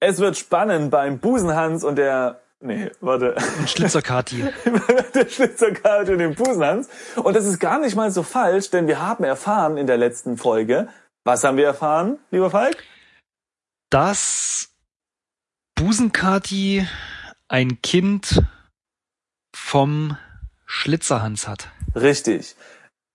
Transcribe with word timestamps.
Es 0.00 0.18
wird 0.18 0.36
spannend 0.36 0.90
beim 0.90 1.18
Busenhans 1.18 1.84
und 1.84 1.96
der 1.96 2.40
Nee, 2.58 2.90
warte. 3.00 3.34
Und 3.58 3.68
Schlitzerkati. 3.68 4.42
der 5.14 5.28
Schlitzerkati 5.28 6.12
und 6.12 6.18
dem 6.18 6.34
Busenhans. 6.34 6.88
Und 7.16 7.36
das 7.36 7.44
ist 7.44 7.58
gar 7.58 7.78
nicht 7.78 7.94
mal 7.94 8.10
so 8.10 8.22
falsch, 8.22 8.70
denn 8.70 8.86
wir 8.86 9.00
haben 9.00 9.24
erfahren 9.24 9.76
in 9.76 9.86
der 9.86 9.98
letzten 9.98 10.38
Folge, 10.38 10.88
was 11.24 11.44
haben 11.44 11.58
wir 11.58 11.66
erfahren, 11.66 12.18
lieber 12.30 12.50
Falk? 12.50 12.82
Dass 13.90 14.70
Busenkati 15.74 16.86
ein 17.48 17.82
Kind 17.82 18.42
vom 19.54 20.16
Schlitzerhans 20.64 21.46
hat. 21.46 21.68
Richtig. 21.94 22.56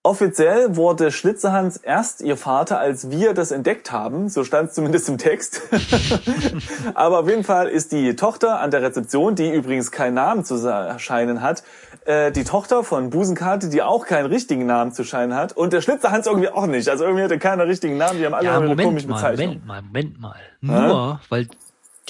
Offiziell 0.04 0.76
wurde 0.78 1.12
Schlitzerhans 1.12 1.78
erst 1.78 2.22
ihr 2.22 2.36
Vater, 2.36 2.80
als 2.80 3.12
wir 3.12 3.36
das 3.36 3.52
entdeckt 3.52 3.92
haben. 3.92 4.30
So 4.30 4.44
stand 4.44 4.70
es 4.70 4.74
zumindest 4.74 5.08
im 5.10 5.20
Text. 5.20 5.62
Aber 6.96 7.20
auf 7.20 7.30
jeden 7.30 7.44
Fall 7.44 7.68
ist 7.68 7.92
die 7.92 8.16
Tochter 8.16 8.60
an 8.60 8.72
der 8.72 8.82
Rezeption, 8.82 9.36
die 9.36 9.54
übrigens 9.54 9.92
keinen 9.92 10.16
Namen 10.16 10.44
zu 10.44 10.56
erscheinen 10.56 11.44
hat, 11.44 11.64
äh, 12.06 12.32
die 12.32 12.44
Tochter 12.44 12.84
von 12.84 13.12
Busenkarte, 13.12 13.70
die 13.70 13.84
auch 13.84 14.08
keinen 14.08 14.26
richtigen 14.26 14.66
Namen 14.66 14.92
zu 14.92 15.04
scheinen 15.04 15.36
hat. 15.36 15.56
Und 15.56 15.72
der 15.72 15.82
Schlitzerhans 15.82 16.26
irgendwie 16.26 16.50
auch 16.50 16.66
nicht. 16.66 16.90
Also 16.90 17.04
irgendwie 17.04 17.24
hat 17.24 17.32
er 17.32 17.38
keinen 17.38 17.62
richtigen 17.62 17.98
Namen. 17.98 18.18
Die 18.18 18.26
haben 18.26 18.34
alle 18.34 18.46
ja, 18.46 18.60
Moment 18.60 18.82
komische 18.82 19.08
mal, 19.08 19.18
Bezeichnung. 19.18 19.62
Moment 19.68 19.68
mal, 19.68 19.82
Moment 19.84 20.20
mal. 20.20 20.88
Nur, 20.88 21.22
weil 21.30 21.48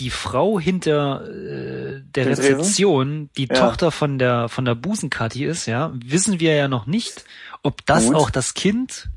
die 0.01 0.09
Frau 0.09 0.59
hinter 0.59 1.23
äh, 1.29 2.01
der 2.03 2.25
Den 2.25 2.27
Rezeption 2.33 3.29
die 3.37 3.47
Ja. 3.47 3.55
Tochter 3.55 3.91
von 3.91 4.17
der 4.19 4.49
von 4.49 4.65
der 4.65 4.75
Busenkati 4.75 5.45
ist, 5.45 5.65
ja, 5.67 5.91
wissen 6.03 6.39
wir 6.39 6.55
ja 6.55 6.67
noch 6.67 6.85
nicht, 6.87 7.23
ob 7.63 7.85
das 7.85 8.07
Gut. 8.07 8.15
auch 8.15 8.29
das 8.29 8.53
Kind 8.53 9.09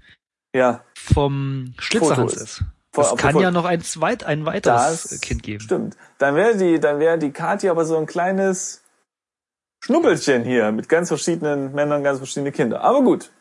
Ja, 0.54 0.84
vom 0.94 1.74
Schlitzerhans 1.78 2.34
ist. 2.34 2.62
Es 2.96 3.16
kann 3.16 3.36
ja 3.40 3.50
noch 3.50 3.64
ein, 3.64 3.80
zweit, 3.82 4.22
ein 4.22 4.46
weiteres 4.46 5.02
Das 5.08 5.20
Kind 5.20 5.42
geben. 5.42 5.58
stimmt. 5.60 5.96
Dann 6.18 6.36
wäre 6.36 6.56
die, 6.56 6.78
dann 6.78 7.00
wäre 7.00 7.18
die 7.18 7.32
Kathi 7.32 7.68
aber 7.68 7.84
so 7.84 7.96
ein 7.96 8.06
kleines 8.06 8.84
Schnubbelchen 9.82 10.44
hier 10.44 10.70
mit 10.70 10.88
ganz 10.88 11.08
verschiedenen 11.08 11.72
Männern, 11.72 12.04
ganz 12.04 12.18
verschiedene 12.18 12.52
Kinder. 12.52 12.82
Aber 12.82 13.02
gut. 13.02 13.32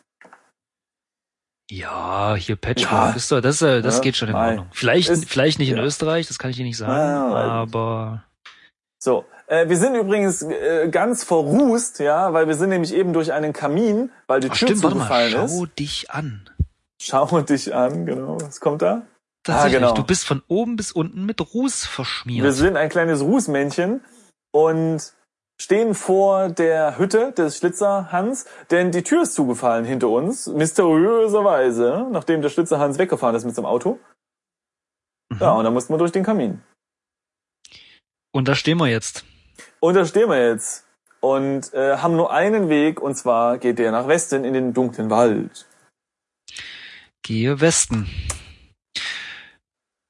Ja, 1.71 2.35
hier 2.35 2.55
Patchwork 2.55 3.15
Ja. 3.15 3.21
doch, 3.29 3.41
das, 3.41 3.59
das 3.59 3.95
Ja, 3.95 4.01
geht 4.01 4.15
schon 4.17 4.27
in 4.29 4.33
nein. 4.35 4.49
Ordnung. 4.59 4.67
Vielleicht, 4.71 5.09
Ist- 5.09 5.29
vielleicht 5.29 5.59
nicht 5.59 5.69
in 5.69 5.77
ja. 5.77 5.83
Österreich, 5.83 6.27
das 6.27 6.37
kann 6.39 6.51
ich 6.51 6.57
dir 6.57 6.65
nicht 6.65 6.77
sagen, 6.77 6.91
Ja, 6.93 7.25
aber 7.27 8.23
So, 9.01 9.25
äh, 9.47 9.67
wir 9.69 9.77
sind 9.77 9.95
übrigens 9.95 10.41
äh, 10.43 10.89
ganz 10.89 11.23
verrußt, 11.23 11.99
ja, 11.99 12.33
weil 12.33 12.47
wir 12.47 12.55
sind 12.55 12.69
nämlich 12.69 12.93
eben 12.93 13.13
durch 13.13 13.31
einen 13.33 13.53
Kamin, 13.53 14.11
weil 14.27 14.39
die 14.41 14.49
Ach, 14.51 14.55
Tür 14.57 14.67
stimmt, 14.67 14.83
warte 14.83 14.97
mal, 14.97 15.03
zugefallen 15.05 15.31
schau 15.31 15.63
ist. 15.63 15.79
dich 15.79 16.11
an. 16.11 16.49
Schau 17.01 17.41
dich 17.41 17.73
an, 17.73 18.05
genau. 18.05 18.37
Was 18.41 18.59
kommt 18.59 18.81
da? 18.81 19.01
Tatsächlich, 19.45 19.81
genau. 19.81 19.93
du 19.93 20.03
bist 20.03 20.25
von 20.25 20.41
oben 20.47 20.77
bis 20.77 20.93
unten 20.93 21.25
mit 21.25 21.41
Ruß 21.41 21.85
verschmiert. 21.85 22.43
Wir 22.45 22.53
sind 22.53 22.77
ein 22.77 22.87
kleines 22.87 23.21
Rußmännchen 23.21 23.99
und 24.53 25.01
stehen 25.63 25.95
vor 25.95 26.49
der 26.49 26.97
Hütte 26.97 27.31
des 27.31 27.57
Schlitzerhans, 27.57 28.45
denn 28.69 28.91
die 28.91 29.01
Tür 29.01 29.23
ist 29.23 29.33
zugefallen 29.33 29.85
hinter 29.85 30.09
uns, 30.09 30.47
mysteriöserweise, 30.47 32.07
nachdem 32.11 32.41
der 32.41 32.49
Schlitzerhans 32.49 32.97
weggefahren 32.97 33.35
ist 33.35 33.45
mit 33.45 33.55
seinem 33.55 33.67
Auto. 33.67 33.97
Mhm. 35.29 35.37
Ja, 35.39 35.53
und 35.53 35.63
dann 35.63 35.73
mussten 35.73 35.93
wir 35.93 35.97
durch 35.97 36.11
den 36.11 36.23
Kamin. 36.23 36.61
Und 38.33 38.49
da 38.49 38.55
stehen 38.55 38.77
wir 38.77 38.87
jetzt. 38.87 39.23
Und 39.79 39.93
da 39.93 40.05
stehen 40.05 40.29
wir 40.29 40.49
jetzt 40.49 40.85
und 41.21 41.73
äh, 41.73 41.97
haben 41.97 42.17
nur 42.17 42.33
einen 42.33 42.67
Weg, 42.67 43.01
und 43.01 43.15
zwar 43.15 43.57
geht 43.57 43.79
der 43.79 43.91
nach 43.93 44.09
Westen 44.09 44.43
in 44.43 44.53
den 44.53 44.73
dunklen 44.73 45.09
Wald. 45.09 45.65
Gehe 47.21 47.61
Westen. 47.61 48.09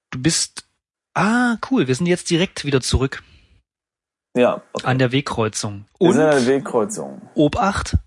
Du 0.10 0.20
bist. 0.20 0.68
Ah, 1.14 1.58
cool. 1.70 1.88
Wir 1.88 1.94
sind 1.94 2.08
jetzt 2.08 2.32
direkt 2.32 2.66
wieder 2.66 2.82
zurück 2.82 3.24
Ja, 4.36 4.62
okay. 4.74 4.86
an 4.88 4.98
der 5.00 5.12
Wegkreuzung. 5.12 5.86
wir 6.00 6.08
Und 6.08 6.14
sind 6.14 6.24
an 6.24 6.32
der 6.32 6.48
Wegkreuzung. 6.48 7.22
Obacht, 7.36 7.98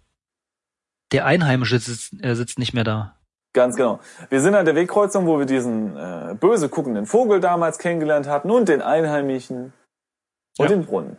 der 1.12 1.24
Einheimische 1.26 1.78
sitzt, 1.78 2.14
äh, 2.24 2.34
sitzt 2.34 2.58
nicht 2.58 2.74
mehr 2.74 2.84
da. 2.84 3.16
Ganz 3.54 3.76
genau. 3.76 4.00
Wir 4.28 4.40
sind 4.40 4.54
an 4.54 4.66
der 4.66 4.74
Wegkreuzung, 4.74 5.26
wo 5.26 5.38
wir 5.38 5.46
diesen 5.46 5.96
äh, 5.96 6.34
böse 6.38 6.68
guckenden 6.68 7.06
Vogel 7.06 7.40
damals 7.40 7.78
kennengelernt 7.78 8.26
hatten 8.28 8.50
und 8.50 8.68
den 8.68 8.82
Einheimischen 8.82 9.72
und 10.58 10.64
Ja. 10.64 10.66
den 10.66 10.84
Brunnen. 10.84 11.16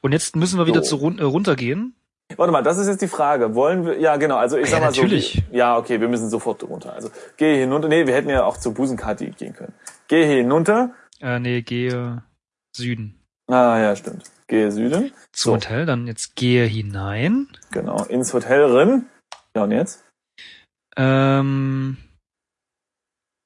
Und 0.00 0.12
jetzt 0.12 0.34
müssen 0.34 0.58
wir 0.58 0.66
wieder 0.66 0.82
So. 0.82 0.96
zu 0.96 1.02
run 1.04 1.18
äh, 1.18 1.22
runtergehen. 1.22 1.94
Warte 2.36 2.52
mal, 2.52 2.62
das 2.62 2.78
ist 2.78 2.88
jetzt 2.88 3.00
die 3.02 3.08
Frage. 3.08 3.54
Wollen 3.54 3.86
wir, 3.86 3.98
ja 4.00 4.16
genau, 4.16 4.36
also 4.36 4.56
ich 4.56 4.64
Ja, 4.66 4.70
sag 4.72 4.80
mal 4.80 4.86
natürlich. 4.86 5.44
so. 5.50 5.56
Ja, 5.56 5.76
okay, 5.78 6.00
wir 6.00 6.08
müssen 6.08 6.28
sofort 6.30 6.62
runter. 6.64 6.92
Also 6.94 7.10
gehe 7.36 7.56
hinunter. 7.58 7.88
Nee, 7.88 8.06
wir 8.06 8.14
hätten 8.14 8.28
ja 8.30 8.44
auch 8.44 8.56
zur 8.56 8.74
Busenkati 8.74 9.30
gehen 9.30 9.54
können. 9.54 9.72
Gehe 10.08 10.26
hinunter. 10.26 10.94
Äh, 11.20 11.38
nee, 11.38 11.62
gehe 11.62 12.22
Süden. 12.74 13.14
Ah 13.46 13.78
ja, 13.78 13.94
stimmt. 13.96 14.24
Gehe 14.48 14.72
Süden. 14.72 15.12
Zum 15.32 15.50
So. 15.50 15.54
Hotel, 15.56 15.86
dann 15.86 16.06
jetzt 16.06 16.34
gehe 16.36 16.64
hinein. 16.64 17.48
Genau, 17.70 18.02
ins 18.04 18.32
Hotel 18.32 18.64
rein. 18.64 19.06
Ja, 19.54 19.64
und 19.64 19.70
jetzt? 19.72 20.04
Ähm, 20.96 21.96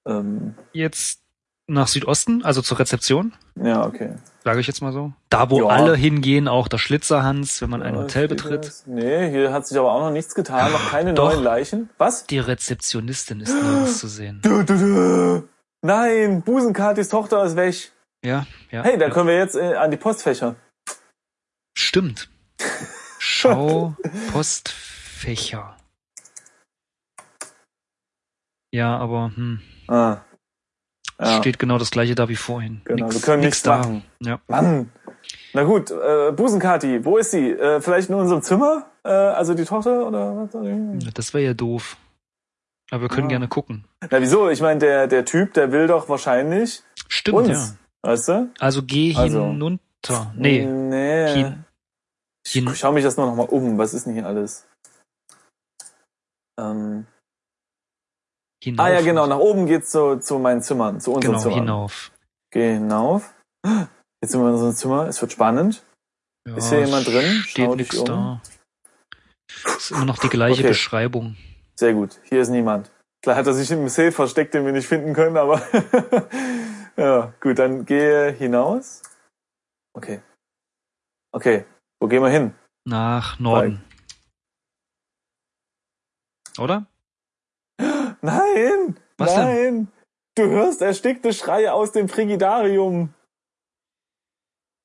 Ähm, 0.06 0.54
jetzt 0.72 1.20
nach 1.68 1.86
Südosten, 1.86 2.44
also 2.44 2.60
zur 2.60 2.78
Rezeption, 2.80 3.34
ja, 3.54 3.86
okay. 3.86 4.16
sage 4.42 4.58
ich 4.60 4.66
jetzt 4.66 4.80
mal 4.82 4.92
so. 4.92 5.12
Da, 5.30 5.48
wo 5.48 5.60
Ja. 5.60 5.66
alle 5.68 5.94
hingehen, 5.94 6.48
auch 6.48 6.66
der 6.68 6.78
Schlitzerhans, 6.78 7.62
wenn 7.62 7.70
man 7.70 7.82
ein 7.82 7.94
Ja, 7.94 8.00
Hotel 8.00 8.26
betritt. 8.28 8.64
das? 8.66 8.84
Nee, 8.86 9.30
hier 9.30 9.52
hat 9.52 9.66
sich 9.66 9.78
aber 9.78 9.92
auch 9.92 10.00
noch 10.00 10.10
nichts 10.10 10.34
getan, 10.34 10.72
noch 10.72 10.90
keine 10.90 11.14
Doch. 11.14 11.30
neuen 11.32 11.42
Leichen. 11.44 11.88
Was? 11.98 12.26
Die 12.26 12.40
Rezeptionistin 12.40 13.40
ist 13.40 13.54
nirgends 13.54 13.98
zu 13.98 14.08
sehen. 14.08 14.40
Du, 14.44 14.62
du, 14.64 14.76
du. 14.76 15.48
Nein, 15.82 16.42
Busenkatis 16.42 17.08
Tochter 17.08 17.44
ist 17.44 17.54
weg. 17.56 17.92
Ja, 18.24 18.46
ja. 18.70 18.82
Hey, 18.82 18.98
da 18.98 19.06
ja. 19.06 19.10
können 19.12 19.28
wir 19.28 19.36
jetzt 19.36 19.54
äh, 19.56 19.74
an 19.74 19.90
die 19.90 19.96
Postfächer. 19.96 20.56
Stimmt. 21.74 22.28
Schau 23.18 23.94
Postfächer. 24.32 25.76
Ja, 28.74 28.96
aber 28.98 29.32
hm, 29.34 29.60
Ah. 29.88 30.18
Ja, 31.20 31.38
steht 31.38 31.58
genau 31.58 31.78
das 31.78 31.90
gleiche 31.90 32.14
da 32.14 32.28
wie 32.28 32.36
vorhin. 32.36 32.80
genau, 32.84 33.04
Nix- 33.06 33.14
wir 33.16 33.22
können 33.22 33.42
nichts 33.42 33.64
machen. 33.64 34.02
Ja. 34.20 34.40
Mann. 34.48 34.90
Na 35.52 35.62
gut, 35.62 35.90
äh, 35.90 36.32
Busenkati, 36.32 37.04
wo 37.04 37.18
ist 37.18 37.30
sie? 37.30 37.50
Äh, 37.50 37.80
vielleicht 37.80 38.08
in 38.08 38.14
unserem 38.16 38.42
Zimmer? 38.42 38.86
Äh, 39.04 39.10
also 39.10 39.54
die 39.54 39.64
Tochter 39.64 40.06
oder 40.08 40.48
was? 40.52 41.14
Das 41.14 41.32
wäre 41.34 41.44
ja 41.44 41.54
doof. 41.54 41.96
Aber 42.90 43.02
wir 43.02 43.08
können 43.08 43.26
Ah. 43.26 43.30
gerne 43.30 43.48
gucken. 43.48 43.84
Na 44.10 44.20
wieso? 44.20 44.48
Ich 44.50 44.60
meine, 44.60 44.80
der, 44.80 45.06
der 45.06 45.24
Typ, 45.24 45.52
der 45.54 45.70
will 45.70 45.86
doch 45.86 46.08
wahrscheinlich 46.08 46.82
Stimmt, 47.08 47.36
uns. 47.48 47.48
ja. 47.48 48.10
Weißt 48.10 48.28
du? 48.28 48.50
Also 48.58 48.82
geh 48.82 49.14
Also. 49.14 49.46
hinunter. 49.46 49.82
Nee, 50.34 50.64
Nee. 50.64 51.34
hin, 51.34 51.64
Ich 52.46 52.52
hin, 52.52 52.74
schau 52.74 52.92
mich 52.92 53.04
das 53.04 53.16
nur 53.16 53.26
noch 53.26 53.36
mal 53.36 53.46
um. 53.48 53.78
Was 53.78 53.94
ist 53.94 54.06
denn 54.06 54.14
hier 54.14 54.26
alles? 54.26 54.66
Ähm, 56.58 57.06
hinauf. 58.62 58.86
ah 58.86 58.90
ja, 58.90 59.00
genau. 59.00 59.26
Nach 59.26 59.38
oben 59.38 59.66
geht's 59.66 59.90
zu, 59.90 60.18
zu 60.18 60.38
meinen 60.38 60.62
Zimmern, 60.62 61.00
zu 61.00 61.12
unseren 61.12 61.32
Genau, 61.32 61.42
Zimmern. 61.42 61.58
hinauf. 61.60 62.12
Geh 62.52 62.74
hinauf. 62.74 63.32
Jetzt 64.22 64.32
sind 64.32 64.40
wir 64.40 64.48
in 64.48 64.54
unserem 64.54 64.74
Zimmer. 64.74 65.06
Es 65.08 65.20
wird 65.20 65.32
spannend. 65.32 65.84
Ja, 66.48 66.56
Ist 66.56 66.68
hier 66.70 66.84
jemand 66.84 67.06
drin? 67.06 67.42
Steht 67.46 67.66
Schau 67.66 67.74
nichts 67.76 67.98
um. 67.98 68.04
da. 68.06 68.42
Ist 69.76 69.90
immer 69.92 70.04
noch 70.04 70.18
die 70.18 70.28
gleiche 70.28 70.60
Okay. 70.60 70.68
Beschreibung. 70.68 71.36
Sehr 71.78 71.94
gut. 71.94 72.20
Hier 72.24 72.40
ist 72.42 72.48
niemand. 72.50 72.90
Klar 73.22 73.36
hat 73.36 73.46
er 73.46 73.54
sich 73.54 73.70
im 73.70 73.88
Safe 73.88 74.10
versteckt, 74.12 74.52
den 74.54 74.64
wir 74.66 74.72
nicht 74.72 74.88
finden 74.88 75.14
können, 75.14 75.36
aber 75.36 75.62
ja, 76.96 77.32
gut, 77.40 77.58
dann 77.58 77.84
gehe 77.86 78.30
hinaus. 78.32 79.02
Okay. 79.94 80.22
Okay. 81.32 81.64
Wo 82.00 82.08
gehen 82.08 82.22
wir 82.22 82.30
hin? 82.30 82.54
Nach 82.84 83.38
Norden. 83.38 83.82
Oder? 86.58 86.86
Nein! 88.22 88.98
Was 89.18 89.34
denn? 89.34 89.44
nein! 89.44 89.92
Du 90.34 90.44
hörst 90.44 90.80
erstickte 90.82 91.32
Schreie 91.32 91.72
aus 91.72 91.92
dem 91.92 92.08
Frigidarium. 92.08 93.14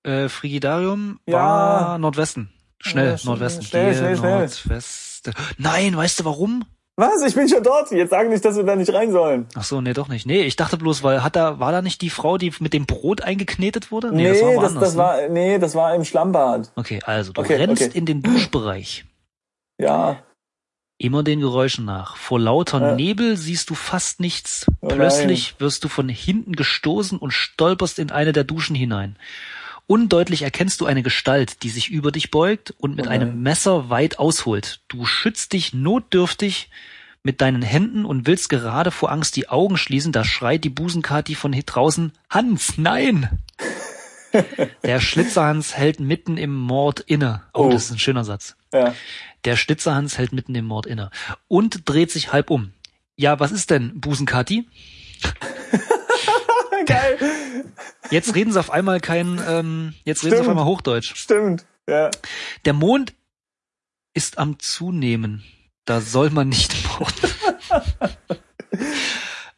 Äh, 0.03 0.29
Frigidarium 0.29 1.19
Ja. 1.25 1.37
war 1.37 1.97
Nordwesten. 1.97 2.51
Schnell, 2.81 3.17
Ja, 3.17 3.25
Nordwesten. 3.25 3.63
schnell, 3.63 3.85
Gehe 3.91 3.97
schnell, 3.97 4.17
schnell. 4.17 4.39
Nordwesten. 4.39 5.33
Nein, 5.57 5.97
weißt 5.97 6.19
du 6.19 6.25
warum? 6.25 6.65
Was? 6.99 7.21
Ich 7.27 7.35
bin 7.35 7.47
schon 7.47 7.61
dort. 7.61 7.91
Jetzt 7.91 8.09
sagen 8.09 8.29
nicht, 8.29 8.43
dass 8.43 8.55
wir 8.57 8.63
da 8.63 8.75
nicht 8.75 8.91
rein 8.91 9.11
sollen. 9.11 9.45
Ach 9.53 9.63
so, 9.63 9.81
nee, 9.81 9.93
doch 9.93 10.07
nicht. 10.07 10.25
Nee, 10.25 10.41
ich 10.41 10.55
dachte 10.55 10.77
bloß, 10.77 11.03
weil 11.03 11.23
hat 11.23 11.35
da 11.35 11.59
war 11.59 11.71
da 11.71 11.83
nicht 11.83 12.01
die 12.01 12.09
Frau, 12.09 12.39
die 12.39 12.51
mit 12.59 12.73
dem 12.73 12.87
Brot 12.87 13.21
eingeknetet 13.21 13.91
wurde? 13.91 14.11
Nee, 14.11 14.29
das 14.29 14.41
war 14.41 14.47
das, 14.53 14.55
woanders. 14.63 14.81
das 14.81 14.93
ne? 14.93 14.97
war, 14.99 15.29
nee, 15.29 15.59
das 15.59 15.75
war 15.75 15.93
im 15.93 16.03
Schlammbad. 16.03 16.71
Okay, 16.75 16.99
also 17.05 17.33
du 17.33 17.41
Okay, 17.41 17.55
rennst 17.55 17.83
okay. 17.83 17.97
in 17.97 18.07
den 18.07 18.23
Duschbereich. 18.23 19.05
Ja. 19.79 20.23
Immer 20.99 21.21
den 21.21 21.39
Geräuschen 21.41 21.85
nach. 21.85 22.15
Vor 22.17 22.39
lauter 22.39 22.81
Ja. 22.81 22.95
Nebel 22.95 23.37
siehst 23.37 23.69
du 23.69 23.75
fast 23.75 24.19
nichts. 24.19 24.65
Oh 24.81 24.87
Plötzlich 24.87 25.53
wirst 25.59 25.83
du 25.83 25.89
von 25.89 26.09
hinten 26.09 26.53
gestoßen 26.53 27.19
und 27.19 27.29
stolperst 27.29 27.99
in 27.99 28.09
eine 28.09 28.31
der 28.33 28.43
Duschen 28.43 28.75
hinein. 28.75 29.17
Undeutlich 29.87 30.41
erkennst 30.41 30.81
du 30.81 30.85
eine 30.85 31.01
Gestalt, 31.01 31.63
die 31.63 31.69
sich 31.69 31.89
über 31.89 32.11
dich 32.11 32.29
beugt 32.29 32.73
und 32.77 32.95
mit 32.97 33.05
nein. 33.05 33.21
einem 33.21 33.41
Messer 33.41 33.89
weit 33.89 34.19
ausholt. 34.19 34.81
Du 34.89 35.05
schützt 35.05 35.53
dich 35.53 35.73
notdürftig 35.73 36.69
mit 37.23 37.39
deinen 37.41 37.61
Händen 37.61 38.03
und 38.05 38.27
willst 38.27 38.49
gerade 38.49 38.91
vor 38.91 39.11
Angst 39.11 39.35
die 39.37 39.47
Augen 39.49 39.77
schließen, 39.77 40.11
da 40.11 40.23
schreit 40.25 40.63
die 40.65 40.69
Busenkati 40.69 41.35
von 41.35 41.53
hier 41.53 41.63
draußen, 41.63 42.11
Hans, 42.29 42.77
nein! 42.77 43.29
Der 44.83 44.99
Schlitzerhans 44.99 45.75
hält 45.77 45.99
mitten 46.01 46.37
im 46.37 46.53
Mord 46.53 46.99
inne. 46.99 47.43
Oh, 47.53 47.63
Oh. 47.63 47.69
das 47.71 47.85
ist 47.85 47.91
ein 47.91 47.99
schöner 47.99 48.25
Satz. 48.25 48.55
Ja. 48.73 48.93
Der 49.45 49.55
Schlitzerhans 49.55 50.17
hält 50.17 50.33
mitten 50.33 50.53
im 50.53 50.65
Mord 50.65 50.85
inne 50.85 51.11
und 51.47 51.87
dreht 51.89 52.11
sich 52.11 52.33
halb 52.33 52.49
um. 52.49 52.73
Ja, 53.15 53.39
was 53.39 53.51
ist 53.51 53.69
denn, 53.71 53.99
Busenkati? 54.01 54.67
Geil. 56.85 57.17
Jetzt 58.11 58.35
reden 58.35 58.51
sie 58.51 58.59
auf 58.59 58.71
einmal 58.71 58.99
kein, 58.99 59.41
ähm, 59.47 59.93
jetzt 60.05 60.23
reden 60.23 60.35
sie 60.35 60.41
auf 60.41 60.49
einmal 60.49 60.65
Hochdeutsch. 60.65 61.15
Stimmt. 61.15 61.65
Ja. 61.89 62.09
Der 62.65 62.73
Mond 62.73 63.13
ist 64.13 64.37
am 64.37 64.59
Zunehmen. 64.59 65.43
Da 65.85 66.01
soll 66.01 66.29
man 66.29 66.49
nicht 66.49 66.75
morden. 66.99 67.29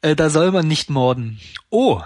äh, 0.02 0.16
da 0.16 0.30
soll 0.30 0.52
man 0.52 0.68
nicht 0.68 0.90
morden. 0.90 1.40
Oh, 1.70 2.02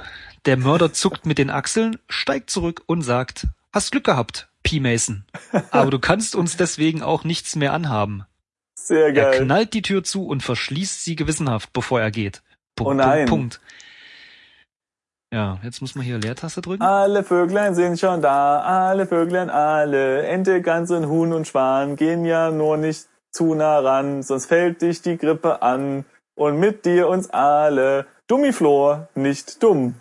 der 0.45 0.57
Mörder 0.57 0.93
zuckt 0.93 1.25
mit 1.25 1.37
den 1.37 1.49
Achseln, 1.49 1.97
steigt 2.09 2.49
zurück 2.49 2.83
und 2.85 3.01
sagt, 3.01 3.47
hast 3.71 3.91
Glück 3.91 4.03
gehabt, 4.05 4.49
P. 4.63 4.79
Mason. 4.79 5.25
Aber 5.71 5.91
du 5.91 5.99
kannst 5.99 6.35
uns 6.35 6.57
deswegen 6.57 7.01
auch 7.01 7.23
nichts 7.23 7.55
mehr 7.55 7.73
anhaben. 7.73 8.25
Sehr 8.75 9.07
Er 9.07 9.13
geil. 9.13 9.45
knallt 9.45 9.73
die 9.73 9.81
Tür 9.81 10.03
zu 10.03 10.25
und 10.27 10.43
verschließt 10.43 11.03
sie 11.03 11.15
gewissenhaft, 11.15 11.71
bevor 11.73 12.01
er 12.01 12.11
geht. 12.11 12.41
Punkt, 12.75 12.91
Oh 12.91 12.93
nein. 12.93 13.27
Punkt, 13.27 13.59
Punkt. 13.59 13.61
Ja, 15.33 15.57
jetzt 15.63 15.81
muss 15.81 15.95
man 15.95 16.05
hier 16.05 16.19
Leertaste 16.19 16.61
drücken. 16.61 16.83
Alle 16.83 17.23
Vöglein 17.23 17.73
sind 17.73 17.99
schon 17.99 18.21
da, 18.21 18.59
alle 18.61 19.07
Vöglein, 19.07 19.49
alle. 19.49 20.21
Ente, 20.27 20.61
Gans 20.61 20.91
und 20.91 21.07
Huhn 21.07 21.33
und 21.33 21.47
Schwan 21.47 21.95
gehen 21.95 22.23
ja 22.23 22.51
nur 22.51 22.77
nicht 22.77 23.07
zu 23.31 23.55
nah 23.55 23.79
ran, 23.79 24.21
sonst 24.21 24.45
fällt 24.45 24.83
dich 24.83 25.01
die 25.01 25.17
Grippe 25.17 25.63
an. 25.63 26.05
Und 26.35 26.59
mit 26.59 26.85
dir 26.85 27.07
uns 27.07 27.31
alle. 27.31 28.05
Dummiflor, 28.27 29.07
nicht 29.15 29.63
dumm. 29.63 29.95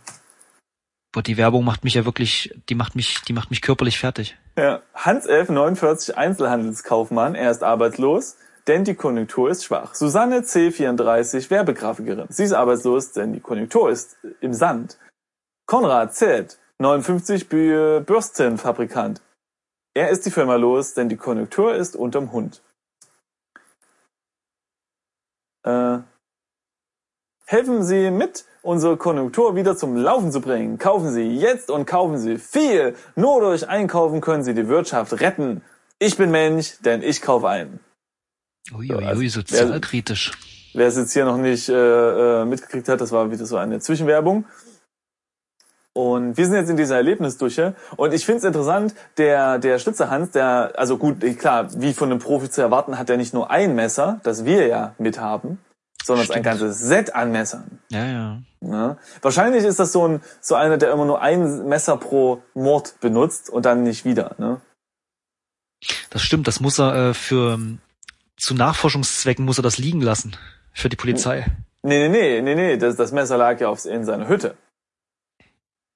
Boah, 1.12 1.22
die 1.22 1.38
Werbung 1.38 1.64
macht 1.64 1.82
mich 1.82 1.94
ja 1.94 2.04
wirklich, 2.04 2.54
die 2.68 2.74
macht 2.74 2.94
mich, 2.94 3.22
die 3.22 3.32
macht 3.32 3.48
mich 3.48 3.62
körperlich 3.62 3.98
fertig. 3.98 4.36
Ja. 4.58 4.82
Hans 4.94 5.24
F., 5.24 5.48
49, 5.48 6.14
Einzelhandelskaufmann, 6.14 7.34
er 7.34 7.50
ist 7.50 7.62
arbeitslos, 7.62 8.36
denn 8.66 8.84
die 8.84 8.94
Konjunktur 8.94 9.48
ist 9.48 9.64
schwach. 9.64 9.94
Susanne 9.94 10.42
C., 10.42 10.70
34, 10.70 11.50
Werbegrafikerin. 11.50 12.26
Sie 12.28 12.44
ist 12.44 12.52
arbeitslos, 12.52 13.12
denn 13.12 13.32
die 13.32 13.40
Konjunktur 13.40 13.90
ist 13.90 14.18
im 14.42 14.52
Sand. 14.52 14.98
Konrad 15.76 16.14
Z., 16.14 16.58
59, 16.80 17.48
Bü- 17.48 18.00
Bürstenfabrikant. 18.00 19.22
Er 19.94 20.10
ist 20.10 20.26
die 20.26 20.30
Firma 20.30 20.56
los, 20.56 20.92
denn 20.92 21.08
die 21.08 21.16
Konjunktur 21.16 21.74
ist 21.74 21.96
unterm 21.96 22.30
Hund. 22.30 22.60
Äh, 25.64 26.00
helfen 27.46 27.84
Sie 27.84 28.10
mit, 28.10 28.44
unsere 28.60 28.98
Konjunktur 28.98 29.56
wieder 29.56 29.74
zum 29.74 29.96
Laufen 29.96 30.30
zu 30.30 30.42
bringen. 30.42 30.76
Kaufen 30.76 31.10
Sie 31.10 31.22
jetzt 31.38 31.70
und 31.70 31.86
kaufen 31.86 32.18
Sie 32.18 32.36
viel. 32.36 32.94
Nur 33.16 33.40
durch 33.40 33.66
Einkaufen 33.66 34.20
können 34.20 34.44
Sie 34.44 34.52
die 34.52 34.68
Wirtschaft 34.68 35.20
retten. 35.20 35.62
Ich 35.98 36.18
bin 36.18 36.30
Mensch, 36.30 36.80
denn 36.80 37.02
ich 37.02 37.22
kaufe 37.22 37.48
ein. 37.48 37.80
Uiuiui, 38.74 39.06
also, 39.06 39.26
sozialkritisch. 39.26 40.32
Wer 40.74 40.88
es 40.88 40.96
jetzt 40.96 41.14
hier 41.14 41.24
noch 41.24 41.38
nicht 41.38 41.70
äh, 41.70 42.42
äh, 42.42 42.44
mitgekriegt 42.44 42.90
hat, 42.90 43.00
das 43.00 43.10
war 43.10 43.30
wieder 43.30 43.46
so 43.46 43.56
eine 43.56 43.80
Zwischenwerbung. 43.80 44.44
Und 45.94 46.38
wir 46.38 46.46
sind 46.46 46.54
jetzt 46.54 46.70
in 46.70 46.76
dieser 46.76 46.96
Erlebnisdusche. 46.96 47.74
Und 47.96 48.14
ich 48.14 48.24
finde 48.24 48.38
es 48.38 48.44
interessant, 48.44 48.94
der, 49.18 49.58
der 49.58 49.78
Schlitzerhans, 49.78 50.30
der, 50.30 50.72
also 50.76 50.96
gut, 50.96 51.20
klar, 51.38 51.68
wie 51.80 51.92
von 51.92 52.10
einem 52.10 52.18
Profi 52.18 52.50
zu 52.50 52.62
erwarten, 52.62 52.98
hat 52.98 53.10
er 53.10 53.18
nicht 53.18 53.34
nur 53.34 53.50
ein 53.50 53.74
Messer, 53.74 54.20
das 54.22 54.44
wir 54.44 54.66
ja 54.66 54.94
mithaben, 54.98 55.58
sondern 56.02 56.24
ein 56.24 56.30
Stimmt. 56.30 56.44
ganzes 56.44 56.78
Set 56.78 57.14
an 57.14 57.30
Messern. 57.30 57.78
Ja, 57.90 58.06
ja. 58.06 58.38
Ja. 58.62 58.96
Wahrscheinlich 59.20 59.64
ist 59.64 59.80
das 59.80 59.92
so 59.92 60.06
ein 60.06 60.20
so 60.40 60.54
einer, 60.54 60.78
der 60.78 60.92
immer 60.92 61.04
nur 61.04 61.20
ein 61.20 61.66
Messer 61.66 61.96
pro 61.96 62.42
Mord 62.54 62.94
benutzt 63.00 63.50
und 63.50 63.66
dann 63.66 63.82
nicht 63.82 64.04
wieder. 64.04 64.36
Ne? 64.38 64.60
Das 66.10 66.22
stimmt, 66.22 66.46
das 66.46 66.60
muss 66.60 66.78
er 66.78 67.10
äh, 67.10 67.14
für 67.14 67.54
ähm, 67.54 67.80
zu 68.36 68.54
Nachforschungszwecken 68.54 69.44
muss 69.44 69.58
er 69.58 69.62
das 69.62 69.78
liegen 69.78 70.00
lassen. 70.00 70.36
Für 70.72 70.88
die 70.88 70.96
Polizei. 70.96 71.46
Nee, 71.82 72.08
nee, 72.08 72.40
nee, 72.40 72.40
nee, 72.40 72.54
nee, 72.54 72.76
das, 72.76 72.96
das 72.96 73.12
Messer 73.12 73.36
lag 73.36 73.60
ja 73.60 73.68
aufs, 73.68 73.84
in 73.84 74.04
seiner 74.04 74.28
Hütte. 74.28 74.54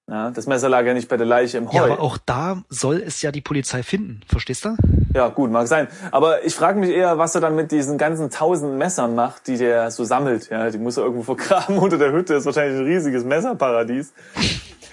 Ja, 0.09 0.31
das 0.31 0.47
Messer 0.47 0.69
lag 0.69 0.85
ja 0.87 0.95
nicht 0.95 1.09
bei 1.09 1.17
der 1.17 1.27
Leiche 1.27 1.59
im 1.59 1.73
Heu. 1.73 1.77
Ja, 1.77 1.85
aber 1.85 2.01
auch 2.01 2.17
da 2.17 2.63
soll 2.69 3.03
es 3.05 3.23
ja 3.23 3.33
die 3.33 3.41
Polizei 3.41 3.83
finden. 3.83 4.21
Verstehst 4.29 4.65
du? 4.65 4.77
Ja, 5.13 5.29
gut, 5.29 5.51
mag 5.51 5.67
sein. 5.67 5.89
Aber 6.13 6.45
ich 6.45 6.55
frage 6.55 6.79
mich 6.79 6.91
eher, 6.91 7.19
was 7.19 7.35
er 7.35 7.41
dann 7.41 7.57
mit 7.57 7.73
diesen 7.73 7.99
ganzen 7.99 8.31
tausend 8.31 8.75
Messern 8.79 9.17
macht, 9.17 9.49
die 9.49 9.57
der 9.57 9.91
so 9.91 10.05
sammelt. 10.05 10.49
Ja, 10.49 10.71
die 10.71 10.79
muss 10.79 10.97
er 10.97 11.03
irgendwo 11.05 11.23
vergraben 11.35 11.79
unter 11.79 11.99
der 11.99 12.13
Hütte. 12.13 12.35
ist 12.35 12.47
wahrscheinlich 12.47 12.79
ein 12.79 12.87
riesiges 12.87 13.25
Messerparadies. 13.25 14.13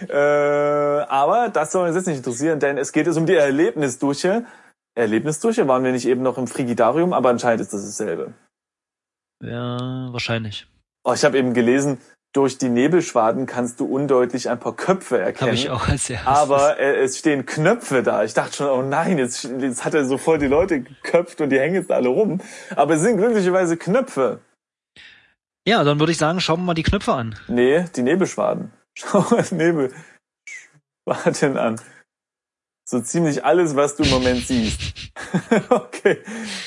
äh, 0.10 0.16
aber 0.16 1.50
das 1.50 1.72
soll 1.72 1.88
uns 1.88 1.96
jetzt 1.96 2.08
nicht 2.08 2.18
interessieren, 2.18 2.60
denn 2.60 2.80
es 2.80 2.92
geht 2.92 3.06
jetzt 3.06 3.18
um 3.18 3.28
die 3.28 3.36
Erlebnisdusche. 3.36 4.46
Erlebnisdusche 4.96 5.68
waren 5.68 5.84
wir 5.84 5.92
nicht 5.92 6.08
eben 6.08 6.24
noch 6.24 6.40
im 6.40 6.48
Frigidarium, 6.48 7.14
aber 7.14 7.30
anscheinend 7.30 7.62
ist 7.62 7.74
das 7.74 7.86
dasselbe. 7.86 8.34
Ja, 9.44 10.08
wahrscheinlich. 10.12 10.68
Oh, 11.04 11.14
ich 11.14 11.24
habe 11.26 11.38
eben 11.38 11.54
gelesen, 11.54 12.00
durch 12.34 12.58
die 12.58 12.70
Nebelschwaden 12.70 13.46
kannst 13.46 13.80
du 13.80 13.86
undeutlich 13.86 14.50
ein 14.50 14.60
paar 14.60 14.76
Köpfe 14.76 15.20
erkennen. 15.20 15.52
Habe 15.52 15.56
ich 15.56 15.70
auch 15.70 15.88
als 15.88 16.10
erstes. 16.10 16.28
Aber 16.28 16.80
äh, 16.80 17.04
es 17.04 17.20
stehen 17.20 17.46
Knöpfe 17.46 18.02
da. 18.02 18.24
Ich 18.24 18.34
dachte 18.34 18.56
schon, 18.56 18.68
oh 18.68 18.82
nein, 18.82 19.20
jetzt, 19.20 19.44
jetzt 19.60 19.86
hat 19.86 19.94
er 19.94 20.06
so 20.06 20.18
voll 20.18 20.40
die 20.40 20.48
Leute 20.48 20.82
geköpft 20.82 21.42
und 21.42 21.52
die 21.52 21.60
hängen 21.60 21.76
jetzt 21.76 21.92
alle 21.92 22.10
rum. 22.10 22.42
Aber 22.76 22.96
es 22.96 23.02
sind 23.02 23.18
glücklicherweise 23.18 23.78
Knöpfe. 23.78 24.40
ja, 25.68 25.84
dann 25.84 26.00
würde 26.00 26.12
ich 26.12 26.18
sagen, 26.18 26.40
schauen 26.40 26.62
wir 26.62 26.66
mal 26.66 26.74
die 26.74 26.84
Knöpfe 26.84 27.14
an. 27.14 27.36
Nee, 27.48 27.86
die 27.96 28.02
Nebelschwaden. 28.02 28.72
Schau 28.98 29.24
mal 29.30 29.46
Nebelschwaden 29.52 31.58
an. 31.58 31.80
So 32.86 33.00
ziemlich 33.00 33.46
alles, 33.46 33.76
was 33.76 33.96
du 33.96 34.04
im 34.04 34.10
Moment 34.10 34.46
siehst. 34.46 35.12
okay. 35.70 36.18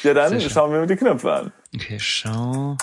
Ja, 0.03 0.15
dann 0.15 0.41
schauen 0.41 0.73
wir 0.73 0.79
mal 0.79 0.87
die 0.87 0.97
Knöpfe 0.97 1.33
an. 1.33 1.53
Okay, 1.75 1.99
schau. 1.99 2.77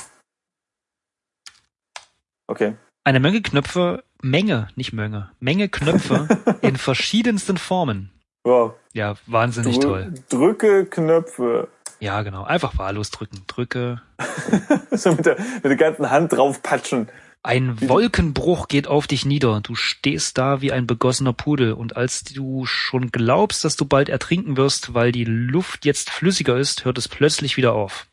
Okay. 2.47 2.75
Eine 3.03 3.19
Menge 3.19 3.41
Knöpfe, 3.41 4.03
Menge, 4.21 4.67
nicht 4.75 4.93
Menge, 4.93 5.31
Menge 5.39 5.69
Knöpfe 5.69 6.27
in 6.61 6.77
verschiedensten 6.77 7.57
Formen. 7.57 8.11
Wow. 8.45 8.73
Ja, 8.93 9.15
wahnsinnig 9.25 9.77
Drü- 9.77 9.81
toll. 9.81 10.13
Drücke 10.29 10.85
Knöpfe. 10.85 11.67
Ja, 11.99 12.21
genau. 12.23 12.43
Einfach 12.43 12.77
wahllos 12.77 13.11
drücken. 13.11 13.43
Drücke. 13.47 14.01
So 14.91 15.11
mit 15.13 15.25
der, 15.25 15.39
mit 15.39 15.63
der 15.65 15.75
ganzen 15.75 16.09
Hand 16.11 16.33
draufpatschen. 16.33 17.09
Ein 17.41 17.89
Wolkenbruch 17.89 18.67
geht 18.67 18.87
auf 18.87 19.07
dich 19.07 19.25
nieder. 19.25 19.59
Du 19.61 19.75
stehst 19.75 20.37
da 20.37 20.61
wie 20.61 20.71
ein 20.71 20.85
begossener 20.87 21.33
Pudel. 21.33 21.73
Und 21.73 21.97
als 21.97 22.23
du 22.23 22.65
schon 22.65 23.12
glaubst, 23.12 23.65
dass 23.65 23.75
du 23.75 23.85
bald 23.85 24.07
ertrinken 24.09 24.55
wirst, 24.55 24.93
weil 24.93 25.12
die 25.12 25.25
Luft 25.25 25.85
jetzt 25.85 26.09
flüssiger 26.09 26.57
ist, 26.57 26.85
hört 26.85 26.97
es 26.97 27.07
plötzlich 27.07 27.57
wieder 27.57 27.73
auf. 27.73 28.07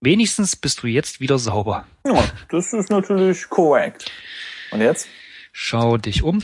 Wenigstens 0.00 0.54
bist 0.56 0.82
du 0.82 0.86
jetzt 0.86 1.20
wieder 1.20 1.38
sauber. 1.38 1.86
Ja, 2.06 2.24
das 2.50 2.72
ist 2.72 2.90
natürlich 2.90 3.48
korrekt. 3.48 4.10
Und 4.70 4.80
jetzt? 4.80 5.08
Schau 5.52 5.96
dich 5.96 6.22
um. 6.22 6.42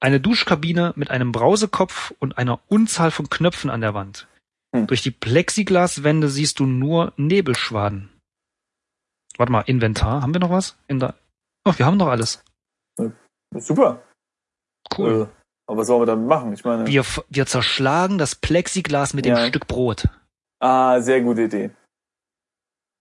Eine 0.00 0.20
Duschkabine 0.20 0.92
mit 0.96 1.10
einem 1.10 1.32
Brausekopf 1.32 2.12
und 2.18 2.38
einer 2.38 2.60
Unzahl 2.68 3.10
von 3.10 3.30
Knöpfen 3.30 3.70
an 3.70 3.80
der 3.80 3.94
Wand. 3.94 4.28
Hm. 4.74 4.86
Durch 4.86 5.02
die 5.02 5.10
Plexiglaswände 5.10 6.28
siehst 6.28 6.58
du 6.60 6.66
nur 6.66 7.12
Nebelschwaden. 7.16 8.10
Warte 9.36 9.50
mal, 9.50 9.62
Inventar. 9.62 10.22
Haben 10.22 10.34
wir 10.34 10.40
noch 10.40 10.50
was? 10.50 10.76
In 10.86 11.00
der 11.00 11.14
oh, 11.64 11.72
wir 11.76 11.86
haben 11.86 11.96
noch 11.96 12.08
alles. 12.08 12.44
Super. 13.56 14.02
Cool. 14.96 15.28
Äh, 15.30 15.44
aber 15.66 15.78
was 15.78 15.86
sollen 15.86 16.02
wir 16.02 16.06
damit 16.06 16.28
machen? 16.28 16.52
Ich 16.52 16.64
meine, 16.64 16.86
Wir, 16.86 17.04
wir 17.30 17.46
zerschlagen 17.46 18.18
das 18.18 18.34
Plexiglas 18.34 19.14
mit 19.14 19.24
dem 19.24 19.36
Ja. 19.36 19.46
Stück 19.46 19.66
Brot. 19.66 20.08
Ah, 20.60 21.00
sehr 21.00 21.20
gute 21.20 21.42
Idee. 21.42 21.70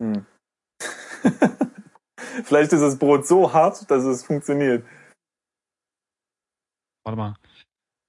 Hm. 0.01 0.25
Vielleicht 2.43 2.73
ist 2.73 2.81
das 2.81 2.97
Brot 2.97 3.27
so 3.27 3.53
hart, 3.53 3.89
dass 3.89 4.03
es 4.03 4.23
funktioniert. 4.25 4.85
Warte 7.05 7.17
mal. 7.17 7.35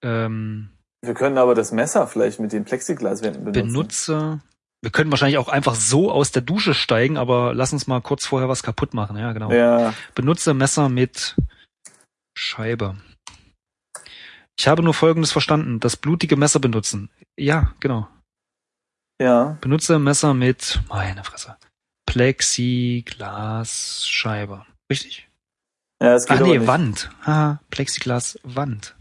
Ähm, 0.02 0.70
Wir 1.04 1.14
können 1.14 1.38
aber 1.38 1.54
das 1.54 1.72
Messer 1.72 2.06
vielleicht 2.06 2.40
mit 2.40 2.52
den 2.52 2.64
Plexiglaswänden 2.64 3.44
benutzen. 3.44 3.72
benutze. 3.72 4.40
Wir 4.82 4.90
können 4.90 5.10
wahrscheinlich 5.10 5.38
auch 5.38 5.48
einfach 5.48 5.74
so 5.74 6.10
aus 6.10 6.30
der 6.30 6.42
Dusche 6.42 6.74
steigen, 6.74 7.16
aber 7.16 7.54
lass 7.54 7.72
uns 7.72 7.86
mal 7.86 8.00
kurz 8.02 8.26
vorher 8.26 8.48
was 8.48 8.62
kaputt 8.62 8.92
machen. 8.94 9.16
Ja, 9.16 9.32
genau. 9.32 9.50
Ja, 9.50 9.94
Benutze 10.14 10.52
Messer 10.54 10.88
mit 10.88 11.36
Scheibe. 12.36 12.96
Ich 14.58 14.68
habe 14.68 14.82
nur 14.82 14.94
Folgendes 14.94 15.32
verstanden. 15.32 15.80
Das 15.80 15.96
blutige 15.96 16.36
Messer 16.36 16.60
benutzen. 16.60 17.10
Ja, 17.38 17.74
genau. 17.80 18.08
Ja. 19.20 19.58
Benutze 19.60 19.98
Messer 19.98 20.32
mit, 20.34 20.80
meine 20.88 21.24
Fresse, 21.24 21.56
Plexiglasscheibe. 22.06 24.64
Richtig? 24.90 25.28
Ja, 26.02 26.14
es 26.14 26.26
geht 26.26 26.38
Ach 26.38 26.42
nee, 26.42 26.58
nicht. 26.58 26.66
Wand. 26.66 27.10
Haha, 27.24 27.60
Plexiglaswand. 27.70 28.96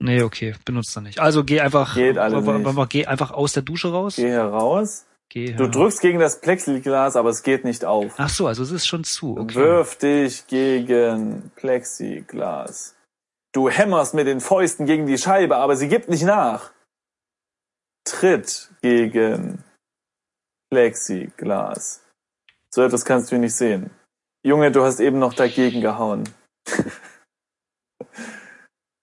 Nee, 0.00 0.22
okay, 0.22 0.54
benutzt 0.64 0.96
er 0.96 1.02
nicht. 1.02 1.18
Also 1.18 1.42
geh 1.42 1.60
einfach, 1.60 1.94
Geht 1.94 2.18
alles 2.18 2.44
nicht. 2.44 2.88
geh 2.90 3.06
einfach 3.06 3.32
aus 3.32 3.52
der 3.52 3.64
Dusche 3.64 3.90
raus. 3.90 4.14
Geh 4.16 4.30
heraus. 4.30 5.06
Gehe. 5.30 5.56
Du 5.56 5.68
drückst 5.68 6.00
gegen 6.00 6.20
das 6.20 6.40
Plexiglas, 6.40 7.16
aber 7.16 7.28
es 7.28 7.42
geht 7.42 7.64
nicht 7.64 7.84
auf. 7.84 8.14
Ach 8.16 8.30
so, 8.30 8.46
also 8.46 8.62
es 8.62 8.70
ist 8.70 8.86
schon 8.86 9.04
zu. 9.04 9.36
Okay. 9.36 9.56
Wirf 9.56 9.96
dich 9.96 10.46
gegen 10.46 11.50
Plexiglas. 11.56 12.94
Du 13.52 13.68
hämmerst 13.68 14.14
mit 14.14 14.26
den 14.26 14.40
Fäusten 14.40 14.86
gegen 14.86 15.06
die 15.06 15.18
Scheibe, 15.18 15.56
aber 15.56 15.76
sie 15.76 15.88
gibt 15.88 16.08
nicht 16.08 16.22
nach. 16.22 16.70
Tritt 18.08 18.70
gegen 18.80 19.62
Plexiglas. 20.70 22.04
So 22.74 22.82
etwas 22.82 23.04
kannst 23.04 23.30
du 23.32 23.38
nicht 23.38 23.54
sehen. 23.54 23.90
Junge, 24.44 24.72
du 24.72 24.82
hast 24.82 25.00
eben 25.00 25.18
noch 25.18 25.34
dagegen 25.34 25.80
gehauen. 25.80 26.24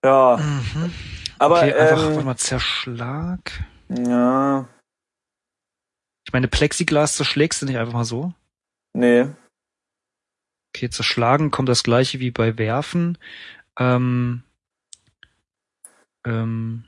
ja. 0.04 0.38
Mhm. 0.38 0.94
Aber 1.38 1.58
okay, 1.58 1.74
einfach, 1.74 2.04
ähm, 2.04 2.14
warte 2.14 2.26
mal, 2.26 2.38
Zerschlag. 2.38 3.52
ja, 3.90 4.68
Ich 6.26 6.34
meine, 6.34 6.48
Plexiglas 6.48 7.16
zerschlägst 7.16 7.62
du 7.62 7.66
nicht 7.66 7.78
einfach 7.78 7.94
mal 7.94 8.06
so. 8.06 8.34
nee. 8.94 9.28
Okay, 10.74 10.90
zerschlagen 10.90 11.52
kommt 11.52 11.70
das 11.70 11.84
gleiche 11.84 12.20
wie 12.20 12.32
bei 12.32 12.58
Werfen. 12.58 13.18
Ähm, 13.80 14.44
ähm, 16.26 16.84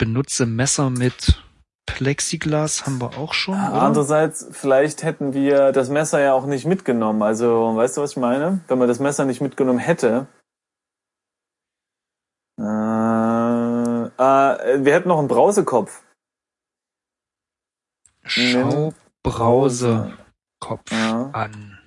benutze 0.00 0.46
Messer 0.46 0.88
mit 0.88 1.44
Plexiglas 1.86 2.86
haben 2.86 3.00
wir 3.00 3.18
auch 3.18 3.34
schon. 3.34 3.54
Oder? 3.54 3.82
Andererseits, 3.82 4.48
vielleicht 4.50 5.02
hätten 5.02 5.34
wir 5.34 5.72
das 5.72 5.90
Messer 5.90 6.20
ja 6.20 6.32
auch 6.32 6.46
nicht 6.46 6.64
mitgenommen. 6.64 7.22
Also, 7.22 7.76
weißt 7.76 7.98
du, 7.98 8.00
was 8.00 8.12
ich 8.12 8.16
meine? 8.16 8.60
Wenn 8.66 8.78
man 8.78 8.88
das 8.88 8.98
Messer 8.98 9.26
nicht 9.26 9.42
mitgenommen 9.42 9.78
hätte. 9.78 10.26
Äh, 12.58 12.62
äh, 12.62 14.84
wir 14.84 14.94
hätten 14.94 15.08
noch 15.08 15.18
einen 15.18 15.28
Brausekopf. 15.28 16.02
Schau 18.24 18.94
Brause 19.22 20.16
Kopf 20.60 20.90
Ja. 20.92 21.30
an. 21.32 21.78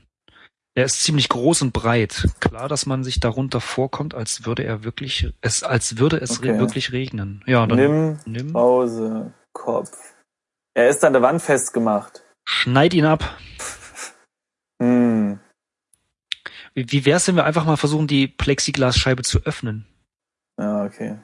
Er 0.75 0.85
ist 0.85 1.03
ziemlich 1.03 1.29
groß 1.29 1.61
und 1.61 1.71
breit. 1.71 2.27
Klar, 2.39 2.67
dass 2.67 2.85
man 2.87 3.03
sich 3.03 3.19
darunter 3.19 3.61
vorkommt, 3.61 4.15
als 4.15 4.45
würde 4.45 4.63
er 4.63 4.83
wirklich, 4.83 5.31
es, 5.41 5.61
als 5.63 5.97
würde 5.99 6.17
es 6.17 6.39
Okay. 6.39 6.51
re 6.51 6.59
wirklich 6.59 6.91
regnen. 6.91 7.43
Ja, 7.45 7.67
dann 7.67 7.77
Nimm 7.77 8.19
nimm, 8.25 8.53
Brausekopf. 8.53 10.15
Er 10.75 10.89
ist 10.89 11.03
an 11.03 11.13
der 11.13 11.21
Wand 11.21 11.41
festgemacht. 11.41 12.23
schneid 12.47 12.93
ihn 12.93 13.05
ab. 13.05 13.37
Hm. 14.81 15.39
Wie, 16.73 16.91
wie 16.91 17.05
wär's, 17.05 17.27
wenn 17.27 17.35
wir 17.35 17.45
einfach 17.45 17.63
mal 17.65 17.77
versuchen, 17.77 18.07
die 18.07 18.27
Plexiglasscheibe 18.27 19.21
zu 19.21 19.39
öffnen? 19.45 19.85
Ja, 20.59 20.83
okay. 20.83 21.19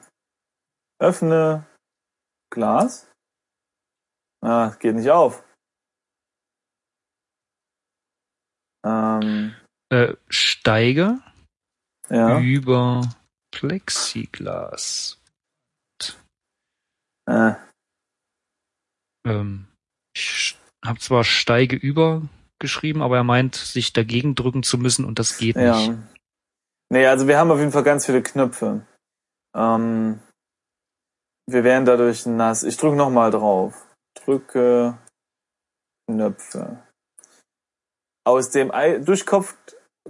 Öffne 0.98 1.66
Glas. 2.50 3.10
Ah, 4.40 4.70
geht 4.78 4.94
nicht 4.94 5.10
auf. 5.10 5.42
Ähm, 9.22 9.54
Äh, 9.92 10.14
steige 10.28 11.18
ja. 12.08 12.38
über 12.40 13.08
Plexiglas. 13.50 15.20
Äh, 17.26 17.54
Ähm, 19.26 19.66
ich 20.16 20.56
habe 20.84 20.98
zwar 20.98 21.24
steige 21.24 21.76
über 21.76 22.22
geschrieben, 22.58 23.02
aber 23.02 23.16
er 23.16 23.24
meint, 23.24 23.54
sich 23.54 23.92
dagegen 23.92 24.34
drücken 24.34 24.62
zu 24.62 24.78
müssen 24.78 25.04
und 25.04 25.18
das 25.18 25.38
geht 25.38 25.56
nicht. 25.56 25.88
ja. 25.88 25.98
Nee, 26.92 27.06
also 27.06 27.28
wir 27.28 27.38
haben 27.38 27.50
auf 27.50 27.58
jeden 27.58 27.72
Fall 27.72 27.84
ganz 27.84 28.06
viele 28.06 28.22
Knöpfe. 28.22 28.84
Ähm, 29.54 30.20
wir 31.46 31.64
werden 31.64 31.84
dadurch 31.84 32.26
nass. 32.26 32.62
Ich 32.64 32.76
drücke 32.76 32.96
nochmal 32.96 33.30
drauf. 33.30 33.74
Drücke 34.14 34.98
Knöpfe. 36.08 36.82
Aus 38.30 38.50
dem 38.50 38.72
Ei 38.72 38.98
Durchkopf 38.98 39.56